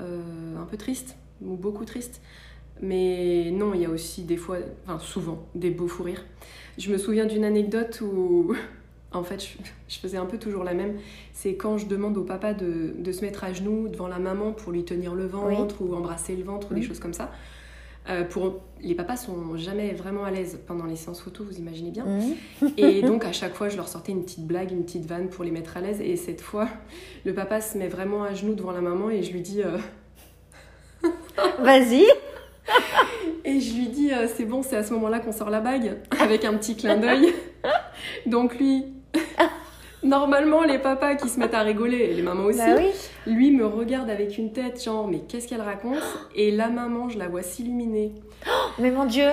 euh, 0.00 0.60
un 0.60 0.64
peu 0.64 0.76
tristes, 0.76 1.16
ou 1.40 1.54
beaucoup 1.54 1.84
tristes. 1.84 2.20
Mais 2.80 3.50
non, 3.52 3.74
il 3.74 3.82
y 3.82 3.84
a 3.84 3.90
aussi 3.90 4.22
des 4.22 4.36
fois, 4.36 4.56
enfin 4.84 4.98
souvent, 4.98 5.46
des 5.54 5.70
beaux 5.70 5.88
fous 5.88 6.04
rires. 6.04 6.24
Je 6.78 6.90
me 6.90 6.98
souviens 6.98 7.26
d'une 7.26 7.44
anecdote 7.44 8.00
où, 8.00 8.54
en 9.12 9.22
fait, 9.22 9.46
je, 9.88 9.98
faisais 9.98 10.16
un 10.16 10.26
peu 10.26 10.38
toujours 10.38 10.64
la 10.64 10.74
même. 10.74 10.96
C'est 11.32 11.54
quand 11.54 11.76
je 11.76 11.86
demande 11.86 12.16
au 12.16 12.24
papa 12.24 12.54
de, 12.54 12.94
de, 12.96 13.12
se 13.12 13.22
mettre 13.22 13.44
à 13.44 13.52
genoux 13.52 13.88
devant 13.88 14.08
la 14.08 14.18
maman 14.18 14.52
pour 14.52 14.72
lui 14.72 14.84
tenir 14.84 15.14
le 15.14 15.26
ventre 15.26 15.82
ou 15.82 15.94
embrasser 15.94 16.36
le 16.36 16.44
ventre 16.44 16.68
ou 16.70 16.74
des 16.74 16.82
choses 16.82 17.00
comme 17.00 17.14
ça. 17.14 17.30
Euh, 18.10 18.24
pour, 18.24 18.60
les 18.80 18.94
papas 18.94 19.16
sont 19.16 19.56
jamais 19.56 19.92
vraiment 19.92 20.24
à 20.24 20.30
l'aise 20.30 20.58
pendant 20.66 20.86
les 20.86 20.96
séances 20.96 21.20
photo, 21.20 21.44
vous 21.44 21.58
imaginez 21.58 21.90
bien. 21.90 22.06
Et 22.78 23.02
donc 23.02 23.24
à 23.24 23.32
chaque 23.32 23.54
fois, 23.54 23.68
je 23.68 23.76
leur 23.76 23.88
sortais 23.88 24.12
une 24.12 24.22
petite 24.22 24.46
blague, 24.46 24.72
une 24.72 24.84
petite 24.84 25.04
vanne 25.04 25.28
pour 25.28 25.44
les 25.44 25.50
mettre 25.50 25.76
à 25.76 25.80
l'aise. 25.80 26.00
Et 26.00 26.16
cette 26.16 26.40
fois, 26.40 26.68
le 27.24 27.34
papa 27.34 27.60
se 27.60 27.76
met 27.76 27.88
vraiment 27.88 28.22
à 28.22 28.32
genoux 28.32 28.54
devant 28.54 28.72
la 28.72 28.80
maman 28.80 29.10
et 29.10 29.22
je 29.22 29.32
lui 29.32 29.42
dis... 29.42 29.62
Euh, 29.62 29.76
Vas-y 31.60 32.04
Et 33.44 33.60
je 33.60 33.74
lui 33.74 33.88
dis, 33.88 34.12
euh, 34.12 34.26
c'est 34.34 34.44
bon, 34.44 34.62
c'est 34.62 34.76
à 34.76 34.82
ce 34.82 34.92
moment-là 34.94 35.20
qu'on 35.20 35.32
sort 35.32 35.50
la 35.50 35.60
bague, 35.60 35.96
avec 36.20 36.44
un 36.44 36.54
petit 36.54 36.76
clin 36.76 36.96
d'œil. 36.96 37.32
Donc 38.26 38.58
lui, 38.58 38.84
normalement, 40.02 40.62
les 40.64 40.78
papas 40.78 41.14
qui 41.14 41.28
se 41.28 41.38
mettent 41.38 41.54
à 41.54 41.62
rigoler, 41.62 41.98
et 41.98 42.14
les 42.14 42.22
mamans 42.22 42.44
aussi, 42.44 42.58
bah 42.58 42.80
lui 43.26 43.50
me 43.50 43.66
regarde 43.66 44.10
avec 44.10 44.38
une 44.38 44.52
tête 44.52 44.82
genre, 44.82 45.08
mais 45.08 45.20
qu'est-ce 45.20 45.48
qu'elle 45.48 45.60
raconte? 45.60 46.02
Et 46.34 46.50
la 46.50 46.68
maman, 46.68 47.08
je 47.08 47.18
la 47.18 47.28
vois 47.28 47.42
s'illuminer. 47.42 48.12
mais 48.78 48.90
mon 48.90 49.04
Dieu 49.04 49.28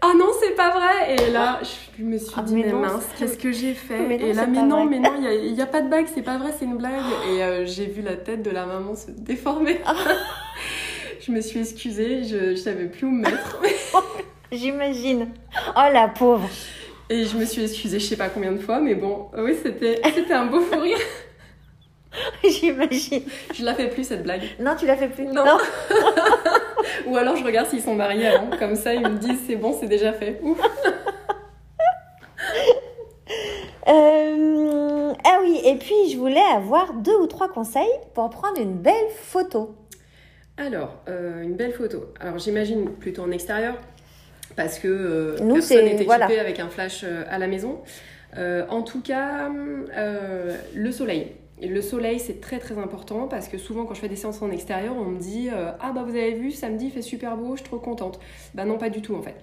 ah 0.00 0.12
non, 0.16 0.26
c'est 0.40 0.54
pas 0.54 0.70
vrai 0.70 1.16
Et 1.16 1.30
là, 1.30 1.60
je 1.98 2.04
me 2.04 2.18
suis 2.18 2.32
ah, 2.36 2.42
dit, 2.42 2.54
mais, 2.54 2.72
mince, 2.72 3.04
qu'est-ce 3.18 3.36
que 3.36 3.50
j'ai 3.50 3.74
fait? 3.74 4.16
Et 4.20 4.32
là, 4.32 4.46
mais 4.46 4.62
non, 4.62 4.84
mais 4.84 5.00
non, 5.00 5.10
il 5.20 5.52
n'y 5.52 5.60
a, 5.60 5.66
pas 5.66 5.82
de 5.82 5.88
bague, 5.88 6.06
c'est 6.12 6.22
pas 6.22 6.38
vrai, 6.38 6.52
c'est 6.56 6.64
une 6.64 6.76
blague. 6.76 6.92
Et 7.30 7.42
euh, 7.42 7.66
j'ai 7.66 7.86
vu 7.86 8.02
la 8.02 8.14
tête 8.14 8.42
de 8.42 8.50
la 8.50 8.64
maman 8.64 8.94
se 8.94 9.10
déformer. 9.10 9.80
je 11.28 11.32
me 11.32 11.40
suis 11.42 11.60
excusée, 11.60 12.24
je, 12.24 12.50
je 12.50 12.54
savais 12.54 12.86
plus 12.86 13.06
où 13.06 13.10
me 13.10 13.22
mettre. 13.22 13.60
J'imagine. 14.52 15.28
Oh 15.76 15.92
la 15.92 16.08
pauvre. 16.08 16.48
Et 17.10 17.24
je 17.26 17.36
me 17.36 17.44
suis 17.44 17.62
excusée, 17.62 17.98
je 17.98 18.06
sais 18.06 18.16
pas 18.16 18.30
combien 18.30 18.52
de 18.52 18.58
fois, 18.58 18.80
mais 18.80 18.94
bon, 18.94 19.28
oui, 19.36 19.54
c'était 19.62 20.00
un 20.32 20.46
beau 20.46 20.60
fou 20.60 20.80
rire. 20.80 20.98
J'imagine. 22.42 23.22
Je 23.54 23.62
la 23.62 23.74
fais 23.74 23.88
plus 23.88 24.04
cette 24.04 24.22
blague. 24.22 24.42
Non, 24.58 24.74
tu 24.78 24.86
la 24.86 24.96
fais 24.96 25.08
plus. 25.08 25.26
Non. 25.26 25.44
Ou 27.06 27.16
alors 27.16 27.36
je 27.36 27.44
regarde 27.44 27.68
s'ils 27.68 27.82
sont 27.82 27.94
mariés 27.94 28.28
avant, 28.28 28.50
comme 28.58 28.74
ça 28.74 28.94
ils 28.94 29.06
me 29.06 29.18
disent 29.18 29.40
c'est 29.46 29.56
bon, 29.56 29.76
c'est 29.78 29.86
déjà 29.86 30.14
fait. 30.14 30.40
Ouf. 30.42 30.58
Euh, 33.88 35.12
ah 35.24 35.38
oui, 35.42 35.60
et 35.64 35.76
puis 35.76 36.10
je 36.10 36.16
voulais 36.16 36.40
avoir 36.54 36.94
deux 36.94 37.16
ou 37.16 37.26
trois 37.26 37.48
conseils 37.48 37.84
pour 38.14 38.30
prendre 38.30 38.58
une 38.60 38.74
belle 38.74 39.08
photo. 39.22 39.74
Alors, 40.58 41.02
euh, 41.08 41.42
une 41.42 41.54
belle 41.54 41.72
photo. 41.72 42.12
Alors, 42.18 42.38
j'imagine 42.38 42.90
plutôt 42.90 43.22
en 43.22 43.30
extérieur, 43.30 43.78
parce 44.56 44.80
que 44.80 44.88
euh, 44.88 45.38
Nous, 45.40 45.54
personne 45.54 45.84
n'est 45.84 46.02
équipé 46.02 46.40
avec 46.40 46.58
un 46.58 46.68
flash 46.68 47.02
euh, 47.04 47.22
à 47.30 47.38
la 47.38 47.46
maison. 47.46 47.80
en 48.36 48.82
tout 48.82 49.00
cas, 49.00 49.50
le 50.74 50.92
soleil. 50.92 51.32
Le 51.66 51.80
soleil, 51.80 52.20
c'est 52.20 52.40
très 52.40 52.58
très 52.58 52.78
important 52.78 53.26
parce 53.26 53.48
que 53.48 53.58
souvent 53.58 53.84
quand 53.84 53.94
je 53.94 54.00
fais 54.00 54.08
des 54.08 54.16
séances 54.16 54.42
en 54.42 54.50
extérieur, 54.50 54.94
on 54.96 55.06
me 55.06 55.18
dit 55.18 55.48
Ah 55.80 55.92
bah 55.92 56.04
vous 56.04 56.14
avez 56.14 56.34
vu, 56.34 56.50
samedi 56.52 56.86
il 56.86 56.90
fait 56.92 57.02
super 57.02 57.36
beau, 57.36 57.56
je 57.56 57.60
suis 57.60 57.68
trop 57.68 57.78
contente. 57.78 58.20
Bah 58.54 58.64
non, 58.64 58.78
pas 58.78 58.90
du 58.90 59.02
tout 59.02 59.14
en 59.14 59.22
fait. 59.22 59.36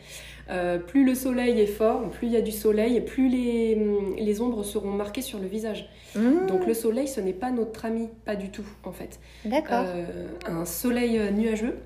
Euh, 0.50 0.78
plus 0.78 1.06
le 1.06 1.16
soleil 1.16 1.60
est 1.60 1.66
fort, 1.66 2.08
plus 2.12 2.28
il 2.28 2.34
y 2.34 2.38
a 2.38 2.42
du 2.42 2.52
soleil, 2.52 2.98
et 2.98 3.02
plus 3.02 3.30
les, 3.30 3.78
les 4.18 4.42
ombres 4.42 4.64
seront 4.64 4.92
marquées 4.92 5.22
sur 5.22 5.40
le 5.40 5.48
visage. 5.48 5.90
Mmh. 6.16 6.46
Donc 6.48 6.68
le 6.68 6.74
soleil, 6.74 7.08
ce 7.08 7.20
n'est 7.20 7.34
pas 7.34 7.52
notre 7.52 7.86
ami, 7.86 8.10
pas 8.26 8.36
du 8.36 8.50
tout 8.50 8.68
en 8.84 8.92
fait. 8.92 9.20
D'accord. 9.44 9.86
Euh, 9.86 10.28
un 10.46 10.66
soleil 10.66 11.20
nuageux, 11.34 11.78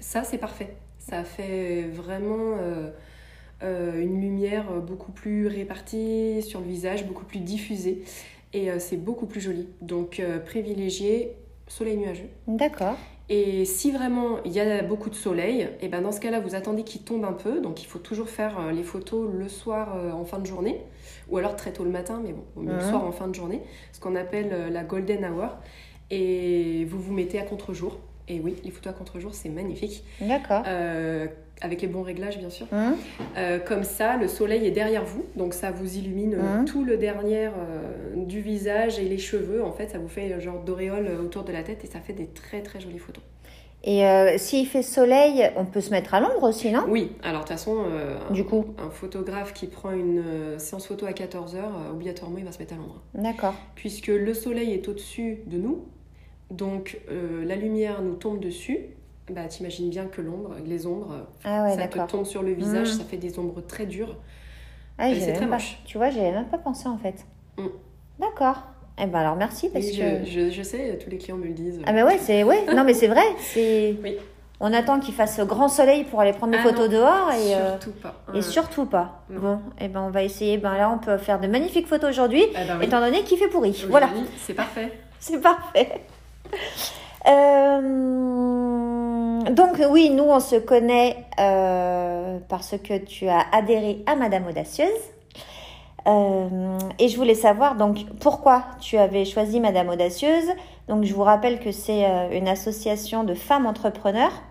ça 0.00 0.24
c'est 0.24 0.38
parfait. 0.38 0.74
Ça 0.98 1.22
fait 1.22 1.82
vraiment 1.82 2.56
euh, 3.62 4.02
une 4.02 4.20
lumière 4.20 4.64
beaucoup 4.80 5.12
plus 5.12 5.46
répartie 5.46 6.42
sur 6.42 6.60
le 6.60 6.66
visage, 6.66 7.06
beaucoup 7.06 7.24
plus 7.24 7.38
diffusée, 7.38 8.02
et 8.52 8.78
c'est 8.78 8.96
beaucoup 8.96 9.26
plus 9.26 9.40
joli. 9.40 9.68
Donc 9.80 10.22
privilégier 10.44 11.36
soleil 11.68 11.96
nuageux. 11.96 12.28
D'accord. 12.46 12.96
Et 13.28 13.64
si 13.64 13.90
vraiment 13.90 14.38
il 14.44 14.52
y 14.52 14.60
a 14.60 14.82
beaucoup 14.82 15.10
de 15.10 15.16
soleil, 15.16 15.62
et 15.62 15.68
eh 15.82 15.88
ben 15.88 16.00
dans 16.00 16.12
ce 16.12 16.20
cas-là, 16.20 16.38
vous 16.38 16.54
attendez 16.54 16.84
qu'il 16.84 17.02
tombe 17.02 17.24
un 17.24 17.32
peu. 17.32 17.60
Donc 17.60 17.82
il 17.82 17.86
faut 17.86 17.98
toujours 17.98 18.28
faire 18.28 18.58
euh, 18.60 18.70
les 18.70 18.84
photos 18.84 19.28
le 19.32 19.48
soir 19.48 19.96
euh, 19.96 20.12
en 20.12 20.24
fin 20.24 20.38
de 20.38 20.46
journée, 20.46 20.80
ou 21.28 21.36
alors 21.36 21.56
très 21.56 21.72
tôt 21.72 21.82
le 21.82 21.90
matin, 21.90 22.20
mais 22.24 22.32
bon, 22.32 22.44
le 22.62 22.80
soir 22.80 23.04
en 23.04 23.12
fin 23.12 23.26
de 23.26 23.34
journée, 23.34 23.62
ce 23.92 23.98
qu'on 23.98 24.14
appelle 24.14 24.50
euh, 24.52 24.70
la 24.70 24.84
golden 24.84 25.24
hour. 25.24 25.56
Et 26.10 26.84
vous 26.84 27.00
vous 27.00 27.12
mettez 27.12 27.40
à 27.40 27.42
contre-jour. 27.42 27.98
Et 28.28 28.40
oui, 28.40 28.56
les 28.64 28.70
photos 28.70 28.92
à 28.92 28.96
contre-jour, 28.96 29.34
c'est 29.34 29.48
magnifique. 29.48 30.02
D'accord. 30.20 30.64
Euh, 30.66 31.26
avec 31.62 31.80
les 31.80 31.88
bons 31.88 32.02
réglages, 32.02 32.38
bien 32.38 32.50
sûr. 32.50 32.66
Mmh. 32.72 32.92
Euh, 33.36 33.58
comme 33.60 33.84
ça, 33.84 34.16
le 34.16 34.26
soleil 34.26 34.66
est 34.66 34.72
derrière 34.72 35.04
vous, 35.04 35.24
donc 35.36 35.54
ça 35.54 35.70
vous 35.70 35.96
illumine 35.96 36.34
euh, 36.34 36.60
mmh. 36.60 36.64
tout 36.64 36.84
le 36.84 36.96
derrière 36.96 37.52
du 38.16 38.40
visage 38.40 38.98
et 38.98 39.04
les 39.04 39.18
cheveux. 39.18 39.62
En 39.62 39.72
fait, 39.72 39.88
ça 39.88 39.98
vous 39.98 40.08
fait 40.08 40.32
un 40.32 40.40
genre 40.40 40.60
d'auréole 40.60 41.08
autour 41.22 41.44
de 41.44 41.52
la 41.52 41.62
tête 41.62 41.84
et 41.84 41.86
ça 41.86 42.00
fait 42.00 42.12
des 42.12 42.26
très 42.26 42.62
très 42.62 42.80
jolies 42.80 42.98
photos. 42.98 43.22
Et 43.88 44.02
s'il 44.38 44.66
fait 44.66 44.82
soleil, 44.82 45.48
on 45.54 45.64
peut 45.64 45.80
se 45.80 45.90
mettre 45.90 46.14
à 46.14 46.20
l'ombre 46.20 46.42
aussi, 46.42 46.72
non? 46.72 46.84
Oui, 46.88 47.12
alors 47.22 47.42
de 47.42 47.46
toute 47.46 47.52
façon, 47.56 47.84
du 48.30 48.42
coup. 48.42 48.64
un 48.84 48.90
photographe 48.90 49.52
qui 49.52 49.68
prend 49.68 49.92
une 49.92 50.58
séance 50.58 50.88
photo 50.88 51.06
à 51.06 51.12
14h, 51.12 51.92
obligatoirement, 51.92 52.38
il 52.38 52.44
va 52.44 52.50
se 52.50 52.58
mettre 52.58 52.74
à 52.74 52.78
l'ombre. 52.78 53.00
D'accord. 53.14 53.54
Puisque 53.76 54.08
le 54.08 54.34
soleil 54.34 54.72
est 54.72 54.88
au-dessus 54.88 55.38
de 55.46 55.58
nous, 55.58 55.84
donc 56.50 57.00
euh, 57.10 57.44
la 57.44 57.56
lumière 57.56 58.02
nous 58.02 58.14
tombe 58.14 58.40
dessus. 58.40 58.78
Bah, 59.28 59.46
t'imagines 59.48 59.90
bien 59.90 60.06
que 60.06 60.20
l'ombre, 60.20 60.54
les 60.64 60.86
ombres, 60.86 61.26
ah 61.42 61.68
ça 61.74 61.88
te 61.88 61.98
tombe 62.10 62.24
sur 62.24 62.44
le 62.44 62.52
visage, 62.52 62.90
mmh. 62.90 62.98
ça 62.98 63.04
fait 63.04 63.16
des 63.16 63.40
ombres 63.40 63.60
très 63.60 63.84
dures. 63.86 64.16
Ah, 64.98 65.08
c'est 65.18 65.32
très 65.32 65.46
moche. 65.46 65.78
Tu 65.84 65.98
vois, 65.98 66.10
j'avais 66.10 66.30
même 66.30 66.46
pas 66.46 66.58
pensé 66.58 66.88
en 66.88 66.96
fait. 66.96 67.26
Mmh. 67.58 67.66
D'accord. 68.20 68.62
Eh 68.98 69.06
ben 69.06 69.18
alors 69.18 69.36
merci 69.36 69.68
parce 69.68 69.84
que 69.84 70.24
je, 70.24 70.50
je, 70.50 70.62
sais, 70.62 70.98
tous 71.02 71.10
les 71.10 71.18
clients 71.18 71.36
me 71.36 71.44
le 71.44 71.52
disent. 71.52 71.80
Ah 71.84 71.92
mais 71.92 72.02
ouais, 72.02 72.18
c'est 72.18 72.44
ouais. 72.44 72.64
non 72.74 72.84
mais 72.84 72.94
c'est 72.94 73.08
vrai, 73.08 73.24
c'est. 73.38 73.96
Oui. 74.02 74.16
On 74.58 74.72
attend 74.72 75.00
qu'il 75.00 75.12
fasse 75.12 75.38
grand 75.40 75.68
soleil 75.68 76.04
pour 76.04 76.20
aller 76.20 76.32
prendre 76.32 76.52
des 76.52 76.58
ah 76.58 76.62
photos 76.62 76.88
dehors 76.88 77.30
et 77.32 77.54
euh, 77.54 77.72
surtout 77.72 77.90
pas. 77.90 78.24
Et 78.32 78.40
surtout 78.40 78.86
pas. 78.86 79.22
Bon, 79.28 79.56
et 79.78 79.84
eh 79.84 79.88
ben 79.88 80.00
on 80.00 80.10
va 80.10 80.22
essayer. 80.22 80.56
Ben 80.56 80.74
là, 80.78 80.90
on 80.90 80.98
peut 80.98 81.18
faire 81.18 81.40
de 81.40 81.46
magnifiques 81.46 81.86
photos 81.86 82.08
aujourd'hui, 82.08 82.42
eh 82.52 82.66
ben 82.66 82.80
étant 82.80 83.00
donné 83.00 83.22
qu'il 83.22 83.36
fait 83.36 83.48
pourri. 83.48 83.84
voilà. 83.90 84.08
C'est 84.38 84.54
parfait. 84.54 84.92
c'est 85.18 85.40
parfait. 85.42 86.00
Euh, 87.28 87.80
donc 89.50 89.82
oui, 89.90 90.10
nous 90.10 90.24
on 90.24 90.40
se 90.40 90.56
connaît 90.56 91.16
euh, 91.40 92.38
parce 92.48 92.76
que 92.78 92.98
tu 92.98 93.28
as 93.28 93.44
adhéré 93.52 94.02
à 94.06 94.16
Madame 94.16 94.46
Audacieuse. 94.46 94.90
Euh, 96.06 96.78
et 97.00 97.08
je 97.08 97.16
voulais 97.16 97.34
savoir 97.34 97.74
donc 97.74 97.98
pourquoi 98.20 98.64
tu 98.80 98.96
avais 98.96 99.24
choisi 99.24 99.58
Madame 99.60 99.88
Audacieuse. 99.88 100.48
Donc 100.88 101.04
je 101.04 101.12
vous 101.12 101.24
rappelle 101.24 101.58
que 101.58 101.72
c'est 101.72 102.04
une 102.32 102.46
association 102.46 103.24
de 103.24 103.34
femmes 103.34 103.66
entrepreneurs. 103.66 104.42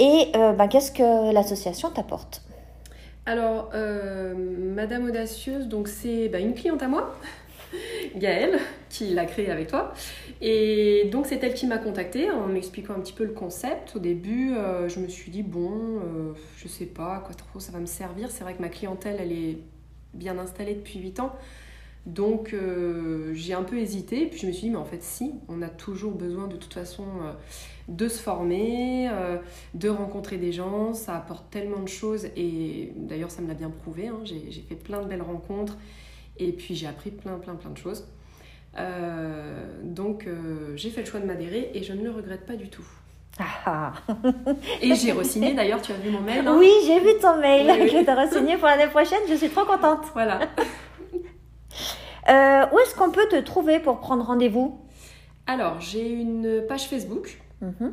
Et 0.00 0.32
ben, 0.34 0.66
qu'est-ce 0.66 0.90
que 0.90 1.32
l'association 1.32 1.90
t'apporte? 1.90 2.42
Alors 3.24 3.70
Madame 4.34 5.04
Audacieuse, 5.04 5.68
donc 5.68 5.86
c'est 5.86 6.28
ben, 6.28 6.42
une 6.44 6.54
cliente 6.54 6.82
à 6.82 6.88
moi. 6.88 7.14
Gaëlle, 8.16 8.58
qui 8.88 9.14
l'a 9.14 9.26
créée 9.26 9.50
avec 9.50 9.68
toi. 9.68 9.92
Et 10.46 11.08
donc 11.10 11.24
c'est 11.24 11.42
elle 11.42 11.54
qui 11.54 11.66
m'a 11.66 11.78
contactée 11.78 12.30
en 12.30 12.46
m'expliquant 12.46 12.92
un 12.92 13.00
petit 13.00 13.14
peu 13.14 13.24
le 13.24 13.32
concept. 13.32 13.96
Au 13.96 13.98
début, 13.98 14.52
euh, 14.52 14.90
je 14.90 15.00
me 15.00 15.08
suis 15.08 15.30
dit, 15.30 15.42
bon, 15.42 15.72
euh, 15.72 16.34
je 16.58 16.68
sais 16.68 16.84
pas 16.84 17.20
quoi 17.24 17.34
trop 17.34 17.60
ça 17.60 17.72
va 17.72 17.78
me 17.78 17.86
servir. 17.86 18.30
C'est 18.30 18.44
vrai 18.44 18.52
que 18.52 18.60
ma 18.60 18.68
clientèle, 18.68 19.16
elle 19.18 19.32
est 19.32 19.56
bien 20.12 20.38
installée 20.38 20.74
depuis 20.74 21.00
8 21.00 21.20
ans. 21.20 21.34
Donc 22.04 22.52
euh, 22.52 23.32
j'ai 23.32 23.54
un 23.54 23.62
peu 23.62 23.78
hésité, 23.78 24.26
puis 24.26 24.38
je 24.38 24.46
me 24.46 24.52
suis 24.52 24.64
dit, 24.64 24.70
mais 24.70 24.76
en 24.76 24.84
fait 24.84 25.02
si, 25.02 25.32
on 25.48 25.62
a 25.62 25.70
toujours 25.70 26.12
besoin 26.12 26.46
de 26.46 26.56
toute 26.56 26.74
façon 26.74 27.06
de 27.88 28.06
se 28.08 28.20
former, 28.20 29.08
de 29.72 29.88
rencontrer 29.88 30.36
des 30.36 30.52
gens, 30.52 30.92
ça 30.92 31.16
apporte 31.16 31.50
tellement 31.50 31.80
de 31.80 31.88
choses, 31.88 32.26
et 32.36 32.92
d'ailleurs 32.96 33.30
ça 33.30 33.40
me 33.40 33.48
l'a 33.48 33.54
bien 33.54 33.70
prouvé, 33.70 34.08
hein. 34.08 34.20
j'ai 34.24 34.60
fait 34.68 34.74
plein 34.74 35.00
de 35.00 35.08
belles 35.08 35.22
rencontres, 35.22 35.78
et 36.36 36.52
puis 36.52 36.74
j'ai 36.74 36.86
appris 36.86 37.10
plein, 37.10 37.38
plein, 37.38 37.54
plein 37.54 37.70
de 37.70 37.78
choses. 37.78 38.04
Euh, 38.78 39.66
donc 39.82 40.26
euh, 40.26 40.76
j'ai 40.76 40.90
fait 40.90 41.00
le 41.02 41.06
choix 41.06 41.20
de 41.20 41.26
m'adhérer 41.26 41.70
et 41.74 41.82
je 41.82 41.92
ne 41.92 42.02
le 42.02 42.10
regrette 42.10 42.44
pas 42.44 42.56
du 42.56 42.68
tout. 42.68 42.84
Ah. 43.66 43.94
et 44.80 44.94
j'ai 44.94 45.12
re-signé 45.12 45.54
d'ailleurs, 45.54 45.82
tu 45.82 45.92
as 45.92 45.96
vu 45.96 46.10
mon 46.10 46.20
mail 46.20 46.46
hein 46.46 46.56
Oui, 46.58 46.70
j'ai 46.86 47.00
vu 47.00 47.18
ton 47.20 47.40
mail 47.40 47.66
que 47.66 48.04
tu 48.04 48.08
as 48.10 48.24
re-signé 48.24 48.56
pour 48.56 48.68
l'année 48.68 48.86
prochaine, 48.86 49.20
je 49.28 49.34
suis 49.34 49.48
trop 49.48 49.64
contente. 49.64 50.06
Voilà. 50.14 50.40
Euh, 52.26 52.64
où 52.72 52.78
est-ce 52.78 52.94
qu'on 52.94 53.10
peut 53.10 53.28
te 53.30 53.36
trouver 53.36 53.80
pour 53.80 54.00
prendre 54.00 54.24
rendez-vous? 54.24 54.80
Alors, 55.46 55.78
j'ai 55.78 56.08
une 56.08 56.64
page 56.66 56.88
Facebook. 56.88 57.38
Mhm. 57.60 57.92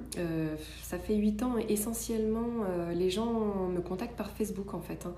ça 0.81 0.97
fait 0.97 1.15
8 1.15 1.43
ans 1.43 1.55
et 1.57 1.73
essentiellement 1.73 2.65
les 2.93 3.09
gens 3.09 3.67
me 3.69 3.81
contactent 3.81 4.15
par 4.15 4.31
Facebook 4.31 4.73
en 4.73 4.79
fait. 4.79 5.05
Hein. 5.05 5.13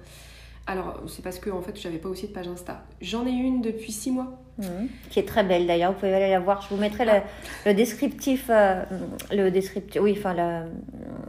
Alors, 0.66 1.00
c'est 1.08 1.22
parce 1.22 1.38
que 1.38 1.52
en 1.52 1.62
fait, 1.62 1.80
j'avais 1.80 2.00
pas 2.00 2.10
aussi 2.10 2.28
de 2.28 2.34
page 2.34 2.48
Insta. 2.48 2.84
J'en 3.02 3.28
ai 3.28 3.32
une 3.32 3.62
depuis 3.62 3.92
six 3.92 4.10
mois. 4.10 4.43
Mhm. 4.58 4.88
Qui 5.10 5.20
est 5.20 5.28
très 5.28 5.44
belle 5.44 5.66
d'ailleurs, 5.66 5.94
vous 5.94 6.00
pouvez 6.00 6.14
aller 6.14 6.30
la 6.30 6.40
voir. 6.40 6.62
Je 6.62 6.70
vous 6.70 6.80
mettrai 6.80 7.06
le, 7.66 7.74
descriptif, 7.74 8.46
euh, 8.50 8.84
le 9.32 9.50
descriptif, 9.50 10.02
oui, 10.02 10.16
enfin, 10.18 10.34
la, 10.34 10.66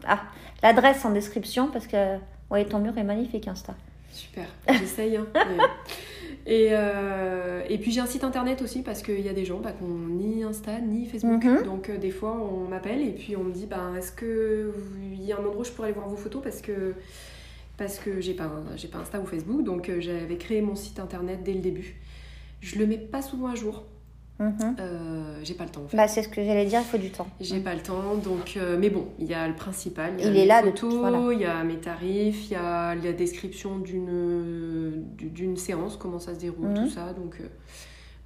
ah, 0.07 0.21
l'adresse 0.63 1.05
en 1.05 1.11
description 1.11 1.69
parce 1.69 1.87
que, 1.87 2.17
ouais, 2.51 2.65
ton 2.65 2.81
mur 2.81 2.97
est 2.99 3.05
magnifique 3.05 3.49
Insta. 3.49 3.75
Super, 4.13 4.45
j'essaye. 4.69 5.17
Hein, 5.17 5.27
et, 6.47 6.69
euh, 6.71 7.63
et, 7.69 7.79
puis 7.79 7.91
j'ai 7.91 8.01
un 8.01 8.07
site 8.07 8.25
internet 8.25 8.63
aussi 8.63 8.83
parce 8.83 9.03
qu'il 9.03 9.21
y 9.21 9.29
a 9.29 9.33
des 9.33 9.45
gens 9.45 9.59
bah, 9.59 9.73
qui 9.73 9.85
n'ont 9.85 10.09
ni 10.09 10.45
Insta 10.45 10.79
ni 10.81 11.07
Facebook. 11.07 11.43
Mhm. 11.43 11.65
Donc 11.65 11.91
des 11.91 12.11
fois 12.11 12.33
on 12.33 12.69
m'appelle 12.69 13.01
et 13.01 13.11
puis 13.11 13.37
on 13.37 13.43
me 13.43 13.53
dit 13.53 13.67
bah, 13.67 13.93
est-ce 13.99 14.13
qu'il 14.13 15.25
y 15.25 15.33
a 15.33 15.37
un 15.37 15.41
endroit 15.41 15.63
où 15.63 15.65
je 15.65 15.71
pourrais 15.71 15.89
aller 15.89 15.97
voir 15.97 16.09
vos 16.09 16.17
photos 16.17 16.43
parce 16.43 16.61
que 16.61 16.95
parce 17.77 17.99
que 17.99 18.21
j'ai 18.21 18.35
pas, 18.35 18.53
j'ai 18.77 18.87
pas 18.87 18.99
Insta 18.99 19.19
ou 19.19 19.27
Facebook. 19.27 19.65
Donc 19.65 19.91
j'avais 19.99 20.37
créé 20.37 20.61
mon 20.61 20.77
site 20.77 21.01
internet 21.01 21.41
dès 21.43 21.55
le 21.55 21.61
début. 21.61 21.97
Je 22.65 22.79
le 22.79 22.87
mets 22.87 22.99
pas 22.99 23.23
souvent 23.23 23.49
à 23.49 23.55
jour 23.55 23.85
Mhm. 24.41 24.75
Euh, 24.81 25.39
j'ai 25.45 25.55
pas 25.55 25.63
le 25.63 25.71
temps. 25.71 25.83
En 25.85 25.89
fait. 25.89 25.97
Bah, 25.97 26.09
c'est 26.09 26.25
ce 26.25 26.29
que 26.29 26.43
j'allais 26.45 26.65
dire, 26.65 26.81
il 26.81 26.85
faut 26.87 26.99
du 26.99 27.11
temps. 27.11 27.29
J'ai 27.41 27.61
pas 27.61 27.73
le 27.73 27.81
temps, 27.81 28.17
donc 28.17 28.55
euh, 28.57 28.77
mais 28.77 28.91
bon, 28.91 29.07
il 29.21 29.27
y 29.27 29.35
a 29.35 29.47
le 29.47 29.55
principal. 29.55 30.15
Il, 30.19 30.37
est 30.37 30.45
là 30.45 30.61
photos, 30.61 30.93
de 30.93 31.09
tout, 31.11 31.31
Il 31.31 31.39
y 31.41 31.45
a 31.45 31.63
mes 31.63 31.77
tarifs, 31.77 32.47
il 32.51 32.55
y 32.55 32.57
a 32.57 32.97
la 32.97 33.13
description 33.13 33.79
d'une 33.79 35.05
d'une 35.17 35.57
séance, 35.57 35.97
comment 35.97 36.19
ça 36.19 36.35
se 36.35 36.41
déroule, 36.41 36.67
Mhm. 36.67 36.75
tout 36.75 36.91
ça. 36.91 37.13
Donc 37.13 37.37
euh, 37.41 37.45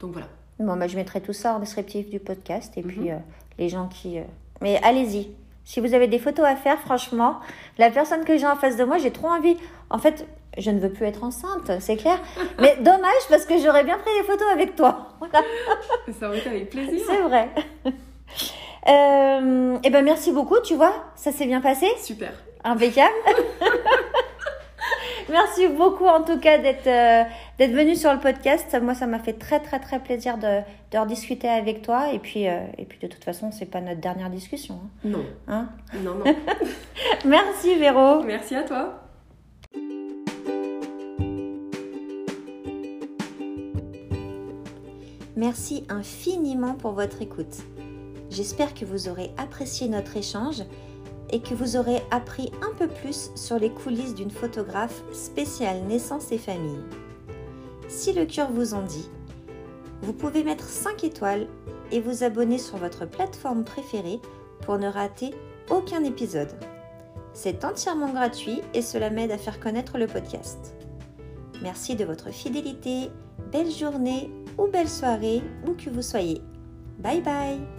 donc 0.01 0.13
voilà. 0.13 0.29
Bon, 0.59 0.77
bah, 0.79 0.87
je 0.87 0.97
mettrai 0.97 1.21
tout 1.21 1.35
ça 1.35 1.55
en 1.55 1.61
descriptif 1.61 2.09
du 2.09 2.21
podcast 2.21 2.73
et 2.79 2.83
puis 2.83 3.01
Mhm. 3.01 3.09
euh, 3.11 3.19
les 3.59 3.69
gens 3.69 3.89
qui. 3.89 4.17
Mais 4.63 4.81
allez-y. 4.83 5.29
Si 5.67 5.81
vous 5.81 5.93
avez 5.93 6.09
des 6.09 6.19
photos 6.19 6.47
à 6.47 6.57
faire, 6.57 6.79
franchement, 6.81 7.41
la 7.77 7.91
personne 7.91 8.25
que 8.25 8.39
j'ai 8.39 8.47
en 8.47 8.57
face 8.57 8.79
de 8.79 8.85
moi, 8.85 8.97
j'ai 8.97 9.11
trop 9.11 9.29
envie. 9.29 9.57
En 9.91 9.99
fait, 9.99 10.27
je 10.57 10.71
ne 10.71 10.81
veux 10.81 10.91
plus 10.91 11.07
être 11.07 11.25
enceinte, 11.25 11.71
c'est 11.81 11.97
clair. 11.97 12.19
Mais 12.59 12.77
dommage 12.81 13.23
parce 13.29 13.45
que 13.45 13.59
j'aurais 13.59 13.85
bien 13.85 13.99
pris 13.99 14.11
des 14.19 14.25
photos 14.27 14.49
avec 14.53 14.75
toi. 14.77 15.09
Voilà. 15.19 15.45
Ça 16.19 16.29
aurait 16.29 16.39
été 16.39 16.49
avec 16.49 16.71
plaisir. 16.71 17.01
C'est 17.07 17.23
vrai. 17.23 17.49
Euh, 18.89 19.77
eh 19.83 19.91
ben 19.91 20.03
merci 20.03 20.33
beaucoup, 20.33 20.59
tu 20.61 20.75
vois, 20.75 20.95
ça 21.15 21.31
s'est 21.31 21.45
bien 21.45 21.61
passé, 21.61 21.87
Super. 22.03 22.33
impeccable. 22.65 23.13
merci 25.29 25.69
beaucoup 25.69 26.07
en 26.07 26.23
tout 26.23 26.39
cas 26.39 26.59
d'être 26.59 26.87
euh, 26.87 27.25
d'être 27.59 27.73
venu 27.73 27.97
sur 27.97 28.13
le 28.13 28.19
podcast. 28.19 28.75
Moi, 28.81 28.95
ça 28.95 29.07
m'a 29.07 29.19
fait 29.19 29.35
très 29.35 29.61
très 29.61 29.79
très 29.79 29.99
plaisir 29.99 30.39
de, 30.39 30.61
de 30.93 30.99
rediscuter 30.99 31.49
avec 31.49 31.83
toi. 31.83 32.13
Et 32.13 32.19
puis 32.19 32.49
euh, 32.49 32.61
et 32.79 32.85
puis 32.85 32.99
de 32.99 33.09
toute 33.09 33.25
façon, 33.25 33.51
c'est 33.51 33.67
pas 33.67 33.81
notre 33.81 34.01
dernière 34.01 34.31
discussion. 34.31 34.81
Non. 35.05 35.25
Hein? 35.49 35.69
Non, 36.03 36.15
non. 36.15 36.35
merci 37.27 37.75
Véro. 37.77 38.23
Merci 38.23 38.55
à 38.57 38.63
toi. 38.63 39.01
Merci 45.39 45.85
infiniment 45.89 46.75
pour 46.75 46.95
votre 46.95 47.23
écoute. 47.23 47.59
J'espère 48.29 48.75
que 48.75 48.85
vous 48.85 49.09
aurez 49.09 49.31
apprécié 49.37 49.89
notre 49.89 50.17
échange 50.17 50.65
et 51.31 51.39
que 51.39 51.55
vous 51.55 51.77
aurez 51.77 52.03
appris 52.11 52.51
un 52.61 52.75
peu 52.75 52.89
plus 52.89 53.31
sur 53.37 53.57
les 53.57 53.71
coulisses 53.71 54.17
d'une 54.17 54.33
photographe 54.33 55.01
spéciale 55.13 55.85
naissance 55.85 56.33
et 56.33 56.39
famille. 56.39 56.83
Si 57.87 58.13
le 58.13 58.27
cœur 58.27 58.51
vous 58.51 58.75
en 58.75 58.83
dit, 58.83 59.09
vous 60.03 60.13
pouvez 60.13 60.43
mettre 60.43 60.65
5 60.65 61.05
étoiles 61.05 61.47
et 61.93 62.01
vous 62.01 62.25
abonner 62.25 62.59
sur 62.59 62.77
votre 62.77 63.07
plateforme 63.07 63.63
préférée 63.63 64.19
pour 64.63 64.77
ne 64.77 64.89
rater 64.89 65.31
aucun 65.71 66.03
épisode. 66.03 66.51
C'est 67.33 67.65
entièrement 67.65 68.13
gratuit 68.13 68.61
et 68.75 68.83
cela 68.83 69.09
m'aide 69.09 69.31
à 69.31 69.39
faire 69.39 69.61
connaître 69.61 69.99
le 69.99 70.09
podcast. 70.09 70.75
Merci 71.63 71.97
de 71.97 72.05
votre 72.05 72.33
fidélité, 72.33 73.11
belle 73.51 73.71
journée 73.71 74.31
ou 74.59 74.69
belle 74.69 74.89
soirée 74.89 75.43
où 75.67 75.73
que 75.73 75.91
vous 75.91 76.03
soyez. 76.03 76.41
Bye 76.99 77.23
bye 77.23 77.78